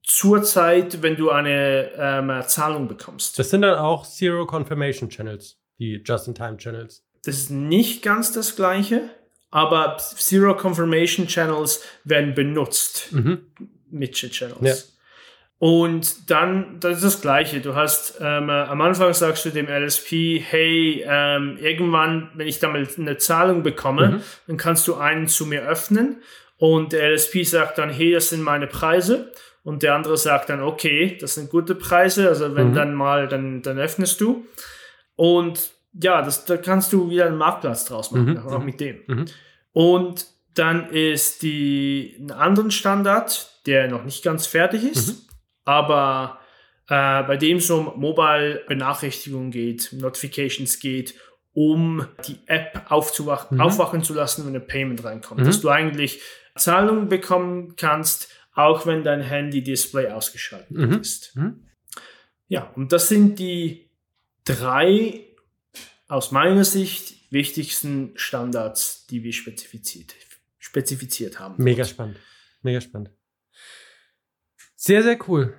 [0.05, 3.38] zur Zeit, wenn du eine ähm, Zahlung bekommst.
[3.38, 7.05] Das sind dann auch Zero Confirmation Channels, die Just-in-Time-Channels.
[7.25, 9.03] Das ist nicht ganz das gleiche,
[9.51, 13.39] aber Zero Confirmation Channels werden benutzt Mhm.
[13.91, 14.61] mit Chit Channels.
[14.62, 14.75] Ja.
[15.59, 17.61] Und dann, das ist das Gleiche.
[17.61, 22.61] Du hast ähm, äh, am Anfang sagst du dem LSP, hey, ähm, irgendwann, wenn ich
[22.61, 24.23] damit eine Zahlung bekomme, Mhm.
[24.47, 26.23] dann kannst du einen zu mir öffnen.
[26.57, 29.33] Und der LSP sagt dann, hey, das sind meine Preise.
[29.62, 32.29] Und der andere sagt dann, okay, das sind gute Preise.
[32.29, 32.75] Also wenn Mhm.
[32.75, 34.47] dann mal, dann, dann öffnest du.
[35.16, 39.01] Und ja, das, da kannst du wieder einen Marktplatz draus machen, Mhm, auch mit dem.
[39.07, 39.24] mhm.
[39.72, 45.28] Und dann ist die einen anderen Standard, der noch nicht ganz fertig ist, Mhm.
[45.64, 46.38] aber
[46.88, 51.14] äh, bei dem es um Mobile-Benachrichtigungen geht, Notifications geht,
[51.53, 53.61] um die App aufzuwachen, Mhm.
[53.62, 55.41] aufwachen zu lassen, wenn ein Payment reinkommt.
[55.41, 55.45] Mhm.
[55.45, 56.20] Dass du eigentlich
[56.57, 60.93] Zahlungen bekommen kannst, auch wenn dein Handy-Display ausgeschaltet Mhm.
[61.01, 61.36] ist.
[62.49, 63.88] Ja, und das sind die
[64.45, 65.20] drei
[66.11, 70.15] aus meiner Sicht wichtigsten Standards, die wir spezifiziert,
[70.59, 71.55] spezifiziert haben.
[71.63, 72.19] Mega spannend.
[72.63, 73.11] Mega spannend.
[74.75, 75.55] Sehr, sehr cool.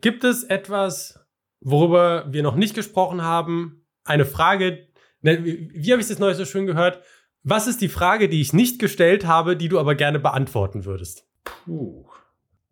[0.00, 1.18] Gibt es etwas,
[1.60, 3.84] worüber wir noch nicht gesprochen haben?
[4.04, 4.88] Eine Frage,
[5.22, 7.02] ne, wie, wie habe ich das neulich so schön gehört?
[7.42, 11.26] Was ist die Frage, die ich nicht gestellt habe, die du aber gerne beantworten würdest?
[11.42, 12.06] Puh.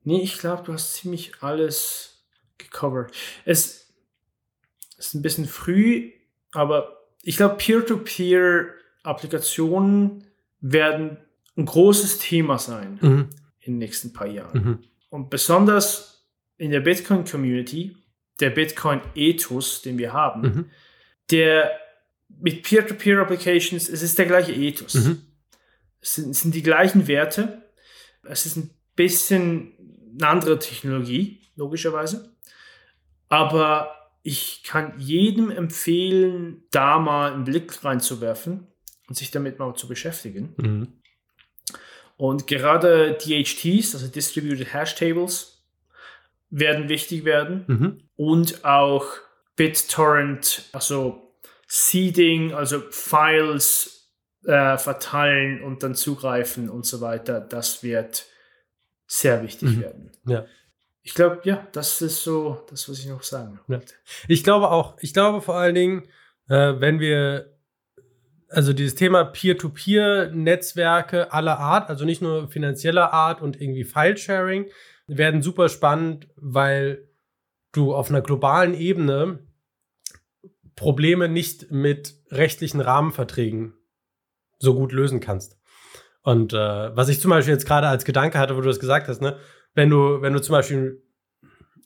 [0.05, 2.25] Nee, ich glaube, du hast ziemlich alles
[2.59, 3.13] gecovert.
[3.45, 3.93] Es
[4.97, 6.13] ist ein bisschen früh,
[6.53, 10.25] aber ich glaube, Peer-to-Peer-Applikationen
[10.61, 11.19] werden
[11.57, 13.29] ein großes Thema sein Mhm.
[13.61, 14.65] in den nächsten paar Jahren.
[14.65, 14.79] Mhm.
[15.11, 16.27] Und besonders
[16.57, 17.97] in der Bitcoin-Community,
[18.41, 20.71] der Bitcoin-Ethos, den wir haben, Mhm.
[21.31, 21.71] der
[22.29, 24.95] mit Peer-to-Peer-Applications, es ist der gleiche Ethos.
[24.95, 25.23] Mhm.
[26.01, 27.63] Es sind, es sind die gleichen Werte.
[28.23, 29.73] Es ist ein bisschen
[30.19, 32.35] eine andere Technologie, logischerweise.
[33.29, 38.67] Aber ich kann jedem empfehlen, da mal einen Blick reinzuwerfen
[39.09, 40.55] und sich damit mal zu beschäftigen.
[40.57, 40.89] Mhm.
[42.17, 45.65] Und gerade DHTs, also Distributed Hash Tables,
[46.51, 47.65] werden wichtig werden.
[47.67, 48.03] Mhm.
[48.17, 49.07] Und auch
[49.57, 51.35] BitTorrent, also
[51.67, 54.13] Seeding, also Files
[54.45, 57.41] äh, verteilen und dann zugreifen und so weiter.
[57.41, 58.27] Das wird
[59.07, 59.81] sehr wichtig Mhm.
[59.81, 60.13] werden.
[60.27, 60.47] Ja.
[61.03, 63.77] Ich glaube, ja, das ist so das, was ich noch sagen Ja.
[63.77, 63.95] wollte.
[64.29, 66.03] Ich glaube auch, ich glaube vor allen Dingen,
[66.49, 67.57] äh, wenn wir,
[68.49, 74.67] also dieses Thema Peer-to-Peer-Netzwerke aller Art, also nicht nur finanzieller Art und irgendwie File-Sharing,
[75.07, 77.09] werden super spannend, weil
[77.73, 79.41] du auf einer globalen Ebene
[80.77, 83.75] Probleme nicht mit rechtlichen Rahmenverträgen
[84.59, 85.59] so gut lösen kannst.
[86.23, 89.09] Und äh, was ich zum Beispiel jetzt gerade als Gedanke hatte, wo du das gesagt
[89.09, 89.39] hast, ne,
[89.75, 91.03] wenn du, wenn du zum Beispiel,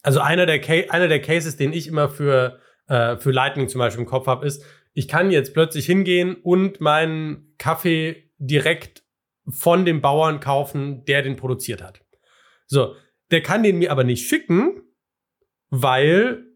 [0.02, 0.60] also einer der,
[0.92, 4.46] einer der Cases, den ich immer für, äh, für Lightning zum Beispiel im Kopf habe,
[4.46, 9.02] ist, ich kann jetzt plötzlich hingehen und meinen Kaffee direkt
[9.48, 12.00] von dem Bauern kaufen, der den produziert hat.
[12.66, 12.94] So,
[13.30, 14.82] der kann den mir aber nicht schicken,
[15.70, 16.46] weil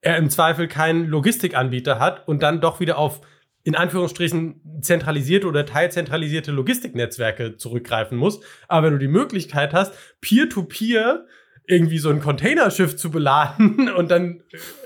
[0.00, 3.20] er im Zweifel keinen Logistikanbieter hat und dann doch wieder auf
[3.62, 8.40] in Anführungsstrichen zentralisierte oder teilzentralisierte Logistiknetzwerke zurückgreifen muss.
[8.68, 11.26] Aber wenn du die Möglichkeit hast, peer-to-peer
[11.66, 14.42] irgendwie so ein Containerschiff zu beladen und dann,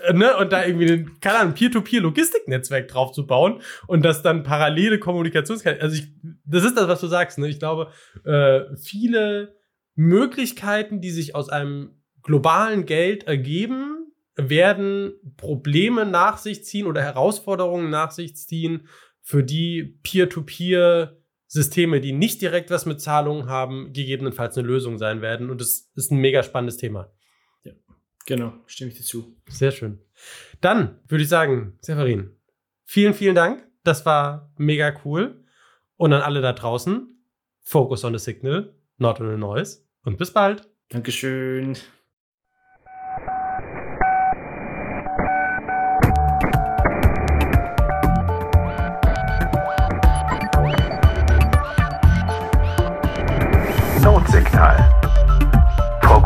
[0.06, 4.42] äh, ne, und da irgendwie ein, keine Ahnung, Peer-to-Peer-Logistiknetzwerk drauf zu bauen und das dann
[4.42, 6.08] parallele Kommunikationskanäle, also ich,
[6.44, 7.48] das ist das, was du sagst, ne?
[7.48, 7.90] Ich glaube,
[8.24, 9.56] äh, viele
[9.94, 14.03] Möglichkeiten, die sich aus einem globalen Geld ergeben,
[14.36, 18.88] werden Probleme nach sich ziehen oder Herausforderungen nach sich ziehen,
[19.20, 25.50] für die Peer-to-Peer-Systeme, die nicht direkt was mit Zahlungen haben, gegebenenfalls eine Lösung sein werden.
[25.50, 27.10] Und das ist ein mega spannendes Thema.
[28.26, 29.36] Genau, stimme ich dir zu.
[29.48, 30.00] Sehr schön.
[30.60, 32.30] Dann würde ich sagen, Severin,
[32.84, 33.66] vielen, vielen Dank.
[33.82, 35.44] Das war mega cool.
[35.96, 37.06] Und an alle da draußen,
[37.60, 39.82] focus on the signal, not on the noise.
[40.04, 40.68] Und bis bald.
[40.88, 41.76] Dankeschön.